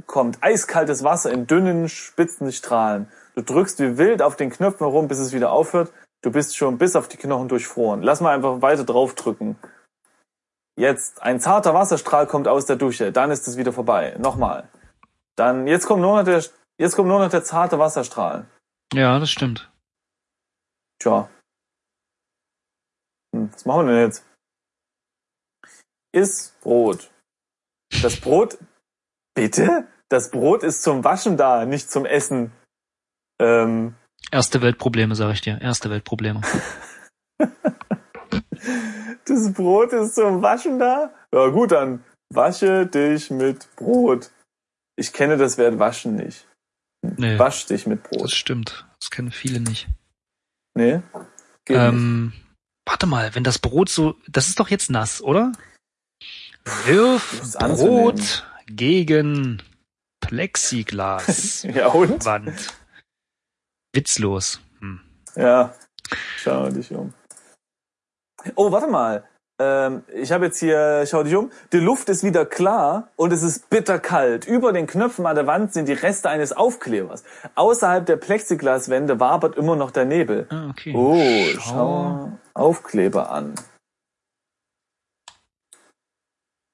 kommt 0.04 0.42
eiskaltes 0.42 1.02
Wasser 1.02 1.32
in 1.32 1.46
dünnen, 1.46 1.88
spitzen 1.88 2.52
Strahlen. 2.52 3.10
Du 3.34 3.40
drückst 3.40 3.80
wie 3.80 3.96
wild 3.96 4.20
auf 4.20 4.36
den 4.36 4.50
Knöpfen 4.50 4.86
herum, 4.86 5.08
bis 5.08 5.18
es 5.18 5.32
wieder 5.32 5.50
aufhört. 5.52 5.90
Du 6.20 6.30
bist 6.30 6.54
schon 6.54 6.76
bis 6.76 6.96
auf 6.96 7.08
die 7.08 7.16
Knochen 7.16 7.48
durchfroren. 7.48 8.02
Lass 8.02 8.20
mal 8.20 8.34
einfach 8.34 8.60
weiter 8.60 8.84
draufdrücken. 8.84 9.56
Jetzt, 10.76 11.22
ein 11.22 11.40
zarter 11.40 11.72
Wasserstrahl 11.72 12.26
kommt 12.26 12.46
aus 12.46 12.66
der 12.66 12.76
Dusche. 12.76 13.10
Dann 13.10 13.30
ist 13.30 13.48
es 13.48 13.56
wieder 13.56 13.72
vorbei. 13.72 14.14
Nochmal. 14.18 14.68
Dann, 15.36 15.66
jetzt 15.66 15.86
kommt 15.86 16.02
nur 16.02 16.18
noch 16.18 16.24
der, 16.24 16.44
jetzt 16.78 16.96
kommt 16.96 17.08
nur 17.08 17.20
noch 17.20 17.30
der 17.30 17.42
zarte 17.42 17.78
Wasserstrahl. 17.78 18.46
Ja, 18.92 19.18
das 19.18 19.30
stimmt. 19.30 19.72
Tja. 20.98 21.30
Hm, 23.34 23.50
was 23.50 23.64
machen 23.64 23.86
wir 23.86 23.94
denn 23.94 24.04
jetzt? 24.04 24.26
Iss 26.12 26.54
Brot. 26.60 27.10
Das 28.02 28.16
Brot, 28.20 28.58
bitte? 29.34 29.86
Das 30.08 30.30
Brot 30.30 30.62
ist 30.62 30.82
zum 30.82 31.04
Waschen 31.04 31.36
da, 31.36 31.64
nicht 31.66 31.90
zum 31.90 32.04
Essen. 32.06 32.52
Ähm, 33.40 33.94
Erste 34.30 34.60
Weltprobleme, 34.62 35.14
sag 35.14 35.32
ich 35.32 35.40
dir. 35.40 35.60
Erste 35.60 35.90
Weltprobleme. 35.90 36.40
das 39.24 39.52
Brot 39.52 39.92
ist 39.92 40.14
zum 40.14 40.42
Waschen 40.42 40.78
da? 40.78 41.12
Ja 41.32 41.48
gut, 41.48 41.72
dann 41.72 42.04
wasche 42.32 42.86
dich 42.86 43.30
mit 43.30 43.68
Brot. 43.76 44.30
Ich 44.96 45.12
kenne 45.12 45.36
das 45.36 45.58
Wort 45.58 45.78
waschen 45.78 46.16
nicht. 46.16 46.46
Nee, 47.02 47.38
Wasch 47.38 47.66
dich 47.66 47.86
mit 47.86 48.04
das 48.04 48.10
Brot. 48.10 48.30
stimmt. 48.30 48.86
Das 49.00 49.10
kennen 49.10 49.30
viele 49.30 49.60
nicht. 49.60 49.88
Nee? 50.74 51.00
Geht 51.64 51.76
nicht. 51.76 51.88
Ähm, 51.88 52.32
warte 52.86 53.06
mal, 53.06 53.34
wenn 53.34 53.44
das 53.44 53.58
Brot 53.58 53.88
so, 53.88 54.16
das 54.28 54.48
ist 54.48 54.60
doch 54.60 54.68
jetzt 54.68 54.90
nass, 54.90 55.22
oder? 55.22 55.52
Wirf. 56.64 57.56
Brot 57.58 58.44
gegen 58.66 59.62
Plexiglas. 60.20 61.62
Ja 61.74 61.88
und? 61.88 62.24
Wand. 62.24 62.74
Witzlos. 63.92 64.60
Hm. 64.80 65.00
Ja, 65.36 65.74
schau 66.36 66.68
dich 66.70 66.92
um. 66.92 67.12
Oh, 68.54 68.70
warte 68.70 68.86
mal. 68.86 69.24
Ähm, 69.60 70.04
ich 70.14 70.32
habe 70.32 70.46
jetzt 70.46 70.58
hier, 70.58 71.04
schau 71.06 71.22
dich 71.22 71.34
um. 71.34 71.50
Die 71.72 71.78
Luft 71.78 72.08
ist 72.08 72.22
wieder 72.24 72.46
klar 72.46 73.08
und 73.16 73.32
es 73.32 73.42
ist 73.42 73.68
bitterkalt. 73.68 74.46
Über 74.46 74.72
den 74.72 74.86
Knöpfen 74.86 75.26
an 75.26 75.34
der 75.34 75.46
Wand 75.46 75.74
sind 75.74 75.86
die 75.86 75.92
Reste 75.92 76.30
eines 76.30 76.52
Aufklebers. 76.52 77.24
Außerhalb 77.56 78.06
der 78.06 78.16
Plexiglaswände 78.16 79.20
wabert 79.20 79.56
immer 79.56 79.76
noch 79.76 79.90
der 79.90 80.06
Nebel. 80.06 80.46
Ah, 80.48 80.70
okay. 80.70 80.94
Oh, 80.94 81.58
schau 81.60 82.32
Aufkleber 82.54 83.30
an. 83.30 83.54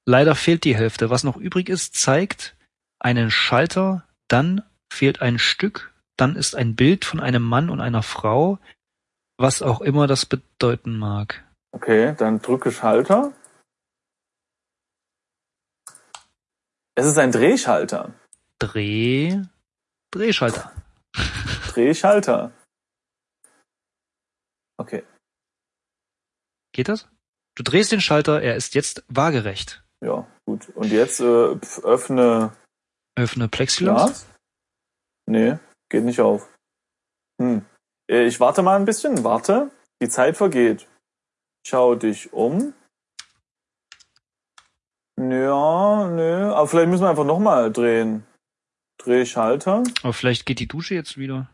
Leider 0.08 0.36
fehlt 0.36 0.64
die 0.64 0.76
Hälfte. 0.76 1.10
Was 1.10 1.25
noch 1.25 1.36
übrig 1.36 1.68
ist, 1.68 1.94
zeigt 1.94 2.56
einen 3.00 3.30
Schalter, 3.30 4.06
dann 4.28 4.62
fehlt 4.90 5.20
ein 5.20 5.38
Stück, 5.38 5.92
dann 6.16 6.36
ist 6.36 6.54
ein 6.54 6.76
Bild 6.76 7.04
von 7.04 7.20
einem 7.20 7.42
Mann 7.42 7.70
und 7.70 7.80
einer 7.80 8.02
Frau, 8.02 8.58
was 9.36 9.62
auch 9.62 9.80
immer 9.80 10.06
das 10.06 10.25
bedeuten 10.25 10.96
mag. 10.96 11.44
Okay, 11.72 12.14
dann 12.16 12.40
drücke 12.40 12.70
Schalter. 12.72 13.34
Es 16.94 17.04
ist 17.04 17.18
ein 17.18 17.32
Drehschalter. 17.32 18.14
Dreh, 18.58 19.42
Drehschalter. 20.12 20.72
Drehschalter. 21.75 22.52
Okay. 24.78 25.04
Geht 26.72 26.88
das? 26.88 27.08
Du 27.54 27.62
drehst 27.62 27.92
den 27.92 28.00
Schalter, 28.00 28.40
er 28.40 28.56
ist 28.56 28.75
jetzt 28.75 29.04
waagerecht. 29.08 29.82
Ja, 30.05 30.26
gut. 30.47 30.69
Und 30.75 30.91
jetzt 30.93 31.21
äh, 31.21 31.57
pf, 31.57 31.79
öffne 31.85 32.53
Öffne 33.19 33.49
Plexiglas. 33.49 34.05
Glas? 34.05 34.26
Nee, 35.26 35.59
geht 35.91 36.05
nicht 36.05 36.21
auf. 36.21 36.49
Hm. 37.41 37.65
Äh, 38.11 38.26
Ich 38.26 38.38
warte 38.41 38.62
mal 38.62 38.76
ein 38.76 38.85
bisschen, 38.85 39.25
warte. 39.25 39.71
Die 40.03 40.09
Zeit 40.09 40.37
vergeht. 40.37 40.87
Schau 41.67 41.95
dich 41.95 42.33
um. 42.33 42.75
Ja, 45.19 46.09
nö. 46.11 46.53
Aber 46.53 46.69
vielleicht 46.69 46.91
müssen 46.91 47.05
wir 47.05 47.11
einfach 47.11 47.25
nochmal 47.25 47.73
drehen. 47.73 48.26
Drehschalter. 48.99 49.83
Aber 50.03 50.12
vielleicht 50.12 50.47
geht 50.47 50.59
die 50.61 50.69
Dusche 50.69 50.95
jetzt 50.95 51.17
wieder. 51.17 51.50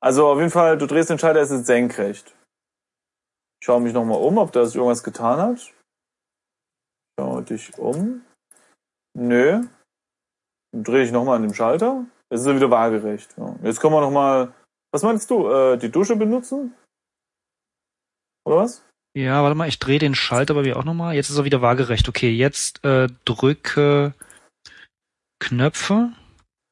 Also 0.00 0.28
auf 0.28 0.38
jeden 0.38 0.50
Fall, 0.50 0.78
du 0.78 0.86
drehst 0.86 1.10
den 1.10 1.18
Schalter, 1.18 1.40
es 1.40 1.50
ist 1.50 1.66
senkrecht. 1.66 2.34
Schau 3.62 3.78
mich 3.80 3.92
nochmal 3.92 4.18
um, 4.20 4.38
ob 4.38 4.52
da 4.52 4.64
sich 4.64 4.74
irgendwas 4.74 5.04
getan 5.04 5.38
hat. 5.40 5.72
Schau 7.18 7.40
dich 7.40 7.76
um. 7.78 8.22
Nö. 9.14 9.66
Drehe 10.74 11.04
ich 11.04 11.12
nochmal 11.12 11.36
an 11.36 11.42
dem 11.42 11.54
Schalter. 11.54 12.06
Es 12.30 12.40
ist 12.40 12.54
wieder 12.54 12.70
waagerecht. 12.70 13.34
Ja. 13.36 13.56
Jetzt 13.62 13.80
können 13.80 13.94
wir 13.94 14.00
nochmal. 14.00 14.54
Was 14.92 15.02
meinst 15.02 15.30
du? 15.30 15.48
Äh, 15.48 15.78
die 15.78 15.90
Dusche 15.90 16.16
benutzen? 16.16 16.74
Oder 18.46 18.56
was? 18.56 18.84
Ja, 19.14 19.42
warte 19.42 19.54
mal, 19.54 19.68
ich 19.68 19.78
drehe 19.78 19.98
den 19.98 20.14
Schalter 20.14 20.54
bei 20.54 20.62
mir 20.62 20.78
auch 20.78 20.84
nochmal. 20.84 21.14
Jetzt 21.14 21.28
ist 21.28 21.36
er 21.36 21.44
wieder 21.44 21.60
waagerecht. 21.60 22.08
Okay, 22.08 22.30
jetzt 22.30 22.82
äh, 22.84 23.08
drücke 23.26 24.14
Knöpfe. 25.38 26.12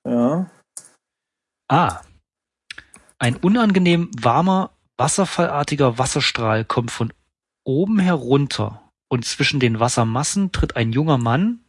Ja. 0.09 0.51
Ah. 1.69 2.01
Ein 3.19 3.37
unangenehm 3.37 4.11
warmer, 4.19 4.71
wasserfallartiger 4.97 5.99
Wasserstrahl 5.99 6.65
kommt 6.65 6.91
von 6.91 7.13
oben 7.65 7.99
herunter 7.99 8.90
und 9.11 9.25
zwischen 9.25 9.61
den 9.61 9.81
Wassermassen 9.81 10.53
tritt 10.53 10.77
ein 10.77 10.93
junger 10.93 11.19
Mann 11.19 11.61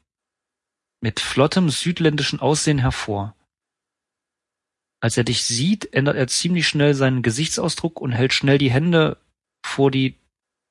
mit 1.01 1.19
flottem 1.19 1.69
südländischen 1.69 2.39
Aussehen 2.39 2.77
hervor. 2.77 3.35
Als 5.01 5.17
er 5.17 5.23
dich 5.23 5.43
sieht, 5.43 5.91
ändert 5.91 6.15
er 6.15 6.27
ziemlich 6.27 6.67
schnell 6.67 6.93
seinen 6.93 7.23
Gesichtsausdruck 7.23 7.99
und 7.99 8.11
hält 8.11 8.33
schnell 8.33 8.59
die 8.59 8.69
Hände 8.69 9.17
vor 9.65 9.89
die 9.89 10.15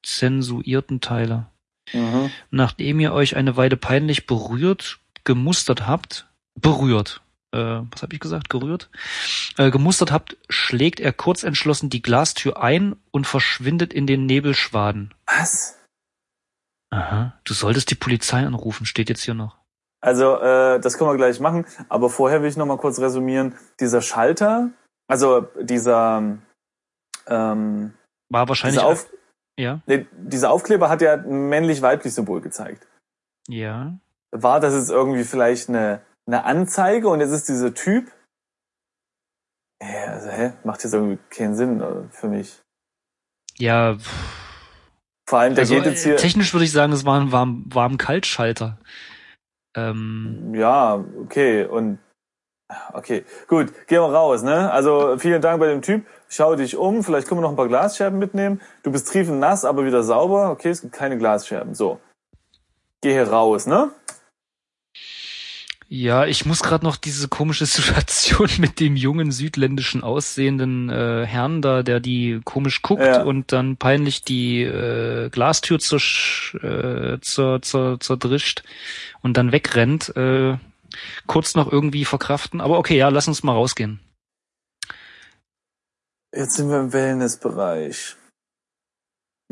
zensuierten 0.05 1.01
Teile. 1.01 1.49
Mhm. 1.93 2.31
Nachdem 2.53 3.01
ihr 3.01 3.13
euch 3.13 3.35
eine 3.35 3.57
Weile 3.57 3.77
peinlich 3.77 4.29
berührt, 4.29 5.01
gemustert 5.25 5.89
habt, 5.89 6.29
berührt, 6.55 7.21
äh, 7.51 7.59
was 7.91 8.03
habe 8.03 8.15
ich 8.15 8.21
gesagt, 8.21 8.49
gerührt, 8.49 8.91
äh, 9.57 9.73
gemustert 9.73 10.13
habt, 10.13 10.37
schlägt 10.49 11.01
er 11.01 11.13
kurz 11.13 11.43
entschlossen 11.43 11.91
die 11.91 12.03
Glastür 12.03 12.63
ein 12.63 12.95
und 13.11 13.27
verschwindet 13.27 13.93
in 13.93 14.07
den 14.07 14.27
Nebelschwaden. 14.27 15.13
Was? 15.27 15.80
Aha, 16.91 17.39
du 17.45 17.55
solltest 17.55 17.91
die 17.91 17.95
Polizei 17.95 18.45
anrufen, 18.45 18.85
steht 18.85 19.09
jetzt 19.09 19.23
hier 19.23 19.35
noch. 19.35 19.57
Also, 20.03 20.41
äh, 20.41 20.81
das 20.81 20.97
können 20.99 21.11
wir 21.11 21.17
gleich 21.17 21.41
machen. 21.41 21.67
Aber 21.89 22.11
vorher 22.11 22.43
will 22.43 22.49
ich 22.49 22.57
noch 22.57 22.67
mal 22.67 22.79
kurz 22.79 22.99
resümieren. 22.99 23.55
Dieser 23.81 24.01
Schalter, 24.01 24.71
also 25.09 25.43
dieser, 25.61 26.39
ähm, 27.27 27.95
War 28.31 28.49
wahrscheinlich, 28.49 28.81
dieser, 28.81 28.89
Auf, 28.91 29.07
ja, 29.59 29.83
nee, 29.87 30.07
dieser 30.13 30.51
Aufkleber 30.51 30.89
hat 30.89 31.03
ja 31.03 31.15
ein 31.15 31.49
männlich-weiblich 31.49 32.15
Symbol 32.15 32.41
gezeigt. 32.41 32.87
ja, 33.49 33.99
War 34.33 34.59
das 34.61 34.75
jetzt 34.75 34.91
irgendwie 34.91 35.25
vielleicht 35.25 35.69
eine, 35.69 36.01
eine 36.27 36.45
Anzeige 36.45 37.09
und 37.09 37.21
jetzt 37.21 37.33
ist 37.33 37.49
dieser 37.49 37.75
Typ? 37.75 38.11
Ja, 39.83 40.13
also, 40.13 40.29
hä? 40.31 40.53
Macht 40.65 40.83
jetzt 40.85 40.93
irgendwie 40.95 41.19
keinen 41.31 41.55
Sinn 41.55 41.81
äh, 41.81 42.09
für 42.11 42.29
mich. 42.29 42.61
ja, 43.59 43.97
Vor 45.31 45.39
allem, 45.39 45.55
der 45.55 45.63
also, 45.63 45.77
geht 45.77 45.85
jetzt 45.85 46.03
hier. 46.03 46.17
technisch 46.17 46.53
würde 46.53 46.65
ich 46.65 46.73
sagen, 46.73 46.93
es 46.93 47.07
war 47.07 47.21
ein 47.21 47.31
warm, 47.31 47.63
warm 47.69 47.99
Kaltschalter. 47.99 48.79
Ähm, 49.77 50.53
Ja, 50.57 51.05
okay, 51.23 51.67
und 51.67 52.01
okay, 52.93 53.25
gut, 53.47 53.69
gehen 53.87 54.01
wir 54.01 54.13
raus, 54.13 54.43
ne? 54.43 54.73
Also 54.73 55.19
vielen 55.19 55.41
Dank 55.41 55.61
bei 55.61 55.69
dem 55.69 55.83
Typ. 55.83 56.05
Schau 56.29 56.57
dich 56.57 56.77
um, 56.77 57.05
vielleicht 57.05 57.29
können 57.29 57.39
wir 57.39 57.43
noch 57.43 57.51
ein 57.51 57.57
paar 57.57 57.69
Glasscherben 57.69 58.19
mitnehmen. 58.19 58.61
Du 58.83 58.91
bist 58.91 59.07
triefend 59.07 59.39
nass, 59.39 59.65
aber 59.65 59.85
wieder 59.85 60.03
sauber. 60.03 60.51
Okay, 60.51 60.71
es 60.71 60.81
gibt 60.81 60.95
keine 60.95 61.17
Glasscherben. 61.17 61.77
So. 61.77 62.01
Geh 63.01 63.13
hier 63.13 63.29
raus, 63.29 63.69
ne? 63.69 63.93
Ja, 65.93 66.25
ich 66.25 66.47
muss 66.47 66.63
gerade 66.63 66.85
noch 66.85 66.95
diese 66.95 67.27
komische 67.27 67.67
Situation 67.67 68.49
mit 68.59 68.79
dem 68.79 68.95
jungen 68.95 69.33
südländischen 69.33 70.05
aussehenden 70.05 70.89
äh, 70.89 71.27
Herrn 71.27 71.63
da, 71.63 71.83
der 71.83 71.99
die 71.99 72.41
komisch 72.45 72.83
guckt 72.83 73.03
Ja. 73.03 73.25
und 73.25 73.51
dann 73.51 73.77
peinlich 73.77 74.23
die 74.23 74.63
äh, 74.63 75.31
Glastür 75.31 75.81
zur, 75.81 75.99
äh, 76.63 77.19
zur, 77.21 77.61
zur, 77.63 77.99
zerdrischt 77.99 78.63
und 79.21 79.37
dann 79.37 79.51
wegrennt. 79.51 80.15
Äh, 80.17 80.59
kurz 81.27 81.57
noch 81.57 81.71
irgendwie 81.71 82.05
verkraften. 82.05 82.61
Aber 82.61 82.79
okay, 82.79 82.97
ja, 82.97 83.09
lass 83.09 83.27
uns 83.27 83.43
mal 83.43 83.55
rausgehen. 83.55 83.99
Jetzt 86.33 86.55
sind 86.55 86.69
wir 86.69 86.79
im 86.79 86.93
Wellnessbereich. 86.93 88.15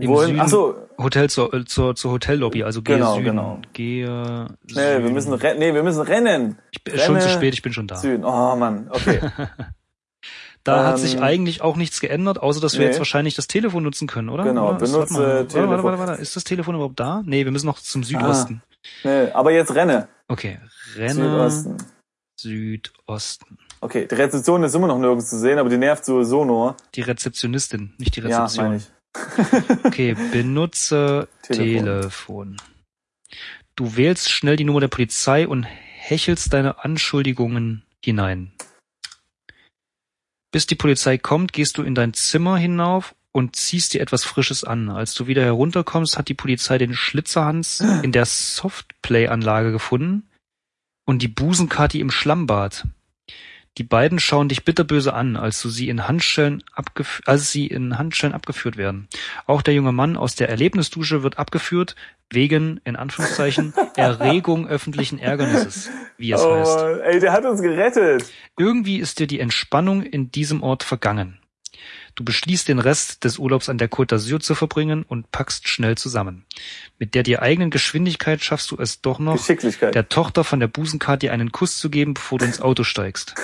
Im 0.01 0.09
Wohin? 0.11 0.29
Süden. 0.29 0.41
Ach 0.41 0.49
so, 0.49 0.77
Hotel 0.97 1.29
zur, 1.29 1.53
äh, 1.53 1.65
zur, 1.65 1.95
zur 1.97 2.13
Hotellobby, 2.13 2.63
also 2.65 2.83
gehe 2.83 2.97
Genau, 2.97 3.15
Süden. 3.15 3.25
genau. 3.25 3.61
Gehe 3.73 4.47
schnell, 4.67 4.99
wir 4.99 5.03
Süden. 5.03 5.13
müssen 5.15 5.33
rennen. 5.35 5.59
Nee, 5.59 5.75
wir 5.75 5.83
müssen 5.83 6.01
rennen. 6.03 6.59
Ich 6.71 6.85
bin 6.85 6.99
schon 6.99 7.21
zu 7.21 7.29
spät, 7.29 7.53
ich 7.55 7.63
bin 7.63 7.73
schon 7.73 7.87
da. 7.89 7.97
Süden. 7.97 8.25
Oh 8.25 8.55
Mann, 8.57 8.89
okay. 8.91 9.21
Da 10.65 10.85
hat 10.85 10.97
Ähm, 10.97 11.01
sich 11.01 11.23
eigentlich 11.23 11.63
auch 11.63 11.77
nichts 11.77 12.01
geändert, 12.01 12.43
außer 12.43 12.61
dass 12.61 12.75
wir 12.75 12.81
nee. 12.81 12.87
jetzt 12.87 12.99
wahrscheinlich 12.99 13.35
das 13.35 13.47
Telefon 13.47 13.85
nutzen 13.85 14.07
können, 14.07 14.29
oder? 14.29 14.45
Genau, 14.45 14.69
oder? 14.71 14.79
Benutze 14.79 15.15
warte 15.15 15.47
Telefon. 15.49 15.71
warte, 15.71 15.85
warte, 15.85 15.99
warte. 15.99 16.23
Ist 16.23 16.37
das 16.37 16.45
Telefon 16.45 16.75
überhaupt 16.75 17.01
da? 17.01 17.23
Nee, 17.25 17.45
wir 17.45 17.53
müssen 17.53 17.67
noch 17.67 17.79
zum 17.79 18.03
Südosten. 18.05 18.61
nee, 19.03 19.31
aber 19.33 19.51
jetzt 19.53 19.75
renne. 19.75 20.09
Okay, 20.27 20.59
renne 20.97 21.15
Südosten. 21.15 21.77
Südosten. 22.37 23.59
Okay, 23.81 24.07
die 24.11 24.15
Rezeption 24.15 24.63
ist 24.65 24.75
immer 24.75 24.89
noch 24.89 24.99
nirgends 24.99 25.31
zu 25.31 25.39
sehen, 25.39 25.59
aber 25.59 25.69
die 25.71 25.79
nervt 25.79 26.05
sowieso 26.05 26.45
nur. 26.45 26.77
Die 26.95 27.03
Rezeptionistin, 27.03 27.95
nicht 27.99 28.17
die 28.17 28.21
Ja, 28.21 28.27
Rezeption. 28.43 28.65
meine 28.67 28.77
ich. 28.77 28.91
Okay, 29.85 30.15
benutze 30.33 31.29
Telefon. 31.43 31.85
Telefon. 31.85 32.57
Du 33.77 33.97
wählst 33.97 34.31
schnell 34.31 34.57
die 34.57 34.65
Nummer 34.65 34.81
der 34.81 34.89
Polizei 34.89 35.47
und 35.47 35.63
hechelst 35.65 36.53
deine 36.53 36.85
Anschuldigungen 36.85 37.85
hinein. 38.05 38.53
Bis 40.51 40.67
die 40.67 40.75
Polizei 40.75 41.19
kommt, 41.19 41.53
gehst 41.53 41.79
du 41.79 41.83
in 41.83 41.95
dein 41.95 42.15
Zimmer 42.15 42.57
hinauf 42.57 43.15
und 43.33 43.55
ziehst 43.55 43.95
dir 43.95 44.01
etwas 44.01 44.25
Frisches 44.25 44.65
an. 44.65 44.89
Als 44.89 45.15
du 45.15 45.27
wieder 45.27 45.45
herunterkommst, 45.45 46.17
hat 46.17 46.29
die 46.29 46.35
Polizei 46.35 46.79
den 46.79 46.95
Schlitzerhans 46.95 47.81
in 48.03 48.13
der 48.13 48.25
Softplay-Anlage 48.25 49.71
gefunden 49.71 50.29
und 51.07 51.23
die 51.23 51.29
Busenkati 51.29 52.01
im 52.01 52.11
Schlammbad. 52.11 52.87
Die 53.79 53.85
beiden 53.85 54.19
schauen 54.19 54.49
dich 54.49 54.65
bitterböse 54.65 55.15
an, 55.15 55.37
als 55.37 55.63
du 55.63 55.69
sie 55.69 55.89
in 55.89 56.09
Handschellen 56.09 56.65
abgef 56.75 57.23
als 57.27 57.53
sie 57.53 57.69
in 57.69 57.97
Handschellen 57.97 58.35
abgeführt 58.35 58.77
werden. 58.77 59.07
Auch 59.47 59.63
der 59.63 59.75
junge 59.75 59.93
Mann 59.93 60.17
aus 60.17 60.35
der 60.35 60.49
Erlebnisdusche 60.49 61.23
wird 61.23 61.39
abgeführt, 61.39 61.95
wegen, 62.29 62.81
in 62.85 62.97
Anführungszeichen, 62.97 63.73
Erregung 63.97 64.67
öffentlichen 64.67 65.21
Ärgernisses, 65.21 65.91
wie 66.17 66.33
es 66.33 66.43
oh, 66.43 66.57
heißt. 66.57 67.01
ey, 67.05 67.21
der 67.21 67.33
hat 67.33 67.45
uns 67.45 67.63
gerettet. 67.63 68.25
Irgendwie 68.59 68.99
ist 68.99 69.21
dir 69.21 69.29
die 69.29 69.39
Entspannung 69.39 70.03
in 70.03 70.33
diesem 70.33 70.65
Ort 70.65 70.83
vergangen. 70.83 71.38
Du 72.19 72.25
beschließt 72.25 72.67
den 72.67 72.81
Rest 72.81 73.23
des 73.23 73.39
Urlaubs 73.39 73.69
an 73.69 73.79
der 73.79 73.89
Côte 73.89 74.17
d'Azur 74.17 74.41
zu 74.41 74.57
verbringen 74.57 75.05
und 75.05 75.31
packst 75.31 75.69
schnell 75.69 75.97
zusammen. 75.97 76.47
Mit 76.99 77.15
der 77.15 77.23
dir 77.23 77.43
eigenen 77.43 77.71
Geschwindigkeit 77.71 78.43
schaffst 78.43 78.73
du 78.73 78.77
es 78.77 79.01
doch 79.01 79.21
noch, 79.21 79.47
der 79.47 80.09
Tochter 80.09 80.43
von 80.43 80.59
der 80.59 80.67
Busenkarte 80.67 81.31
einen 81.31 81.53
Kuss 81.53 81.79
zu 81.79 81.91
geben, 81.91 82.15
bevor 82.15 82.41
du 82.41 82.47
ins 82.47 82.61
Auto 82.61 82.83
steigst. 82.83 83.37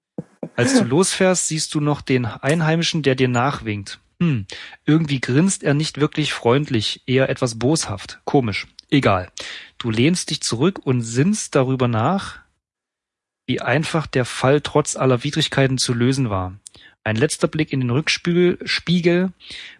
Als 0.56 0.72
du 0.72 0.84
losfährst, 0.84 1.48
siehst 1.48 1.74
du 1.74 1.80
noch 1.80 2.00
den 2.00 2.24
Einheimischen, 2.24 3.02
der 3.02 3.14
dir 3.14 3.28
nachwinkt. 3.28 4.00
Hm, 4.22 4.46
irgendwie 4.86 5.20
grinst 5.20 5.62
er 5.62 5.74
nicht 5.74 6.00
wirklich 6.00 6.32
freundlich, 6.32 7.02
eher 7.04 7.28
etwas 7.28 7.58
boshaft. 7.58 8.20
Komisch. 8.24 8.68
Egal. 8.88 9.30
Du 9.76 9.90
lehnst 9.90 10.30
dich 10.30 10.40
zurück 10.40 10.80
und 10.82 11.02
sinnst 11.02 11.54
darüber 11.54 11.88
nach, 11.88 12.38
wie 13.46 13.60
einfach 13.60 14.06
der 14.06 14.24
Fall 14.24 14.62
trotz 14.62 14.96
aller 14.96 15.24
Widrigkeiten 15.24 15.76
zu 15.76 15.92
lösen 15.92 16.30
war. 16.30 16.54
Ein 17.04 17.16
letzter 17.16 17.48
Blick 17.48 17.72
in 17.72 17.80
den 17.80 17.90
Rückspiegel, 17.90 18.58
Spiegel, 18.64 19.32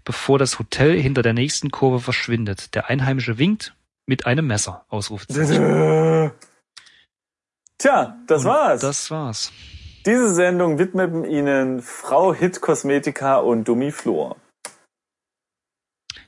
bevor 0.05 0.39
das 0.39 0.59
Hotel 0.59 1.01
hinter 1.01 1.23
der 1.23 1.33
nächsten 1.33 1.71
Kurve 1.71 2.01
verschwindet. 2.01 2.75
Der 2.75 2.91
Einheimische 2.91 3.39
winkt 3.39 3.75
mit 4.07 4.27
einem 4.27 4.47
Messer. 4.47 4.85
Ausrufezeichen. 4.91 6.33
Tja, 7.79 8.19
das 8.27 8.43
Und 8.45 8.51
war's. 8.51 8.81
Das 8.83 9.11
war's. 9.11 9.53
Diese 10.05 10.35
Sendung 10.35 10.79
widmeten 10.79 11.25
Ihnen 11.25 11.81
Frau 11.81 12.35
Hit 12.35 12.61
Kosmetika 12.61 13.39
und 13.39 13.67
Dumiflor. 13.67 14.37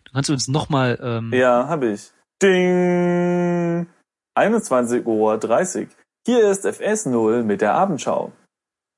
Du 0.04 0.12
kannst 0.14 0.30
uns 0.30 0.48
nochmal, 0.48 0.98
ähm, 1.02 1.30
Ja, 1.34 1.68
habe 1.68 1.92
ich. 1.92 2.10
Ding! 2.42 3.86
21.30 4.34 5.04
Uhr. 5.04 5.86
Hier 6.26 6.50
ist 6.50 6.64
FS0 6.66 7.42
mit 7.42 7.60
der 7.60 7.74
Abendschau. 7.74 8.32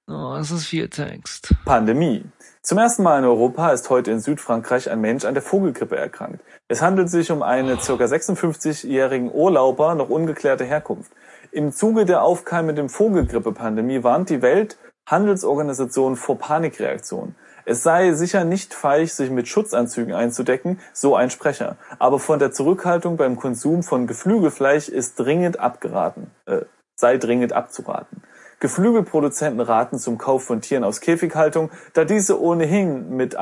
Oh, 0.09 0.35
das 0.37 0.51
ist 0.51 0.67
viel 0.67 0.89
Text. 0.89 1.55
Pandemie. 1.65 2.25
Zum 2.63 2.79
ersten 2.79 3.03
Mal 3.03 3.19
in 3.21 3.25
Europa 3.25 3.71
ist 3.71 3.89
heute 3.89 4.11
in 4.11 4.21
Südfrankreich 4.21 4.91
ein 4.91 5.01
Mensch 5.01 5.25
an 5.25 5.35
der 5.35 5.43
Vogelgrippe 5.43 5.97
erkrankt. 5.97 6.41
Es 6.69 6.83
handelt 6.83 7.09
sich 7.09 7.31
um 7.31 7.43
einen 7.43 7.79
ca. 7.79 7.93
56-jährigen 7.93 9.33
Urlauber 9.33 9.95
noch 9.95 10.11
ungeklärter 10.11 10.65
Herkunft. 10.65 11.13
Im 11.51 11.73
Zuge 11.73 12.05
der 12.05 12.23
aufkeimenden 12.23 12.89
Vogelgrippe-Pandemie 12.89 14.03
warnt 14.03 14.29
die 14.29 14.43
Welthandelsorganisation 14.43 16.17
vor 16.17 16.39
Panikreaktionen. 16.39 17.37
Es 17.65 17.83
sei 17.83 18.13
sicher 18.13 18.45
nicht 18.45 18.75
feig, 18.75 19.11
sich 19.11 19.31
mit 19.31 19.47
Schutzanzügen 19.47 20.15
einzudecken, 20.15 20.81
so 20.93 21.17
ein 21.17 21.31
Sprecher. 21.31 21.77
Aber 21.99 22.19
von 22.19 22.39
der 22.39 22.51
Zurückhaltung 22.51 23.17
beim 23.17 23.37
Konsum 23.37 23.83
von 23.83 24.07
Geflügelfleisch 24.07 24.89
ist 24.89 25.19
dringend 25.19 25.61
abgeraten, 25.61 26.31
äh, 26.47 26.63
sei 26.97 27.19
dringend 27.19 27.53
abzuraten. 27.53 28.23
Geflügelproduzenten 28.61 29.61
raten 29.61 29.99
zum 29.99 30.19
Kauf 30.19 30.45
von 30.45 30.61
Tieren 30.61 30.85
aus 30.85 31.01
Käfighaltung, 31.01 31.71
da 31.93 32.05
diese 32.05 32.41
ohnehin 32.41 33.11
mit 33.17 33.37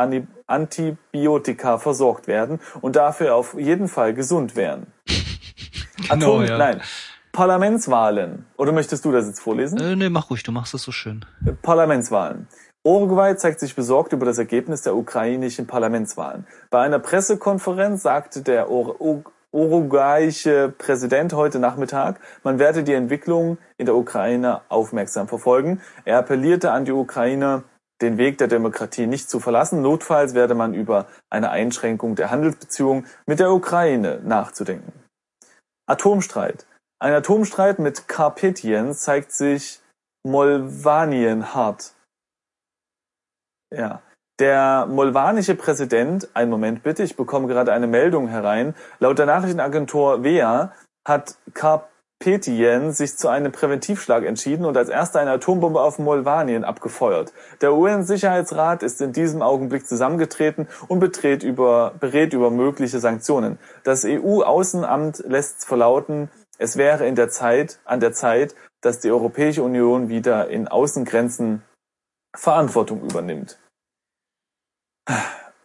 Antibiotika 0.47 1.79
versorgt 1.79 2.27
werden 2.27 2.61
und 2.81 2.97
dafür 2.97 3.35
auf 3.35 3.55
jeden 3.55 3.89
Fall 3.89 4.15
gesund 4.15 4.57
wären. 4.57 4.87
Genau, 6.11 6.35
Atom, 6.37 6.45
ja. 6.45 6.59
nein. 6.59 6.83
Parlamentswahlen. 7.33 8.47
Oder 8.59 8.73
möchtest 8.73 9.05
du 9.05 9.13
das 9.13 9.27
jetzt 9.27 9.41
vorlesen? 9.41 9.81
Äh, 9.81 9.97
nee, 9.97 10.09
mach 10.11 10.31
ruhig, 10.31 10.43
du 10.43 10.53
machst 10.53 10.75
das 10.75 10.83
so 10.83 10.93
schön. 10.93 11.25
Parlamentswahlen. 11.63 12.49
Uruguay 12.85 13.37
zeigt 13.37 13.59
sich 13.61 13.75
besorgt 13.75 14.13
über 14.13 14.25
das 14.25 14.39
Ergebnis 14.39 14.83
der 14.83 14.95
ukrainischen 14.95 15.67
Parlamentswahlen. 15.67 16.47
Bei 16.71 16.83
einer 16.83 16.99
Pressekonferenz 17.01 18.03
sagte 18.03 18.43
der 18.43 18.71
uruguayische 19.53 20.75
Präsident 20.77 21.33
heute 21.33 21.59
Nachmittag, 21.59 22.21
man 22.43 22.59
werde 22.59 22.83
die 22.83 22.93
Entwicklung 22.93 23.59
in 23.79 23.87
der 23.87 23.97
Ukraine 23.97 24.63
aufmerksam 24.69 25.29
verfolgen. 25.29 25.81
Er 26.05 26.19
appellierte 26.19 26.71
an 26.73 26.85
die 26.85 26.93
Ukrainer, 26.93 27.65
den 28.03 28.19
Weg 28.19 28.39
der 28.39 28.49
Demokratie 28.49 29.07
nicht 29.07 29.31
zu 29.31 29.41
verlassen. 29.41 29.83
Notfalls 29.83 30.35
werde 30.35 30.55
man 30.55 30.75
über 30.75 31.07
eine 31.31 31.51
Einschränkung 31.51 32.15
der 32.15 32.31
Handelsbeziehungen 32.31 33.07
mit 33.27 33.39
der 33.39 33.53
Ukraine 33.53 34.21
nachzudenken. 34.23 34.93
Atomstreit. 35.89 36.67
Ein 36.99 37.15
Atomstreit 37.15 37.79
mit 37.79 38.09
Karpatien 38.09 38.95
zeigt 38.95 39.33
sich 39.33 39.81
Molvanien 40.25 41.55
hart. 41.55 41.95
Ja. 43.75 44.03
Der 44.39 44.87
molvanische 44.87 45.55
Präsident, 45.55 46.29
einen 46.35 46.51
Moment 46.51 46.83
bitte, 46.83 47.03
ich 47.03 47.17
bekomme 47.17 47.47
gerade 47.47 47.73
eine 47.73 47.87
Meldung 47.87 48.29
herein. 48.29 48.75
Laut 48.99 49.19
der 49.19 49.25
Nachrichtenagentur 49.25 50.25
WEA 50.25 50.73
hat 51.09 51.37
Karpatien 51.55 52.93
sich 52.93 53.17
zu 53.17 53.29
einem 53.29 53.51
Präventivschlag 53.51 54.25
entschieden 54.27 54.67
und 54.67 54.77
als 54.77 54.91
erster 54.91 55.21
eine 55.21 55.31
Atombombe 55.31 55.81
auf 55.81 55.99
Molvanien 55.99 56.65
abgefeuert. 56.65 57.33
Der 57.63 57.73
UN-Sicherheitsrat 57.73 58.83
ist 58.83 59.01
in 59.01 59.15
diesem 59.15 59.41
Augenblick 59.41 59.87
zusammengetreten 59.87 60.69
und 60.87 60.99
berät 60.99 61.43
über, 61.43 61.95
berät 61.99 62.35
über 62.35 62.51
mögliche 62.51 63.01
Sanktionen. 63.01 63.59
Das 63.85 64.05
EU-Außenamt 64.05 65.25
lässt 65.27 65.65
verlauten, 65.65 66.29
es 66.59 66.77
wäre 66.77 67.07
in 67.07 67.15
der 67.15 67.31
Zeit, 67.31 67.79
an 67.87 68.01
der 68.01 68.13
Zeit, 68.13 68.55
dass 68.83 69.01
die 69.01 69.11
Europäische 69.11 69.63
Union 69.63 70.11
wieder 70.11 70.49
in 70.49 70.69
Außengrenzen 70.69 71.63
Verantwortung 72.37 73.01
übernimmt. 73.01 73.59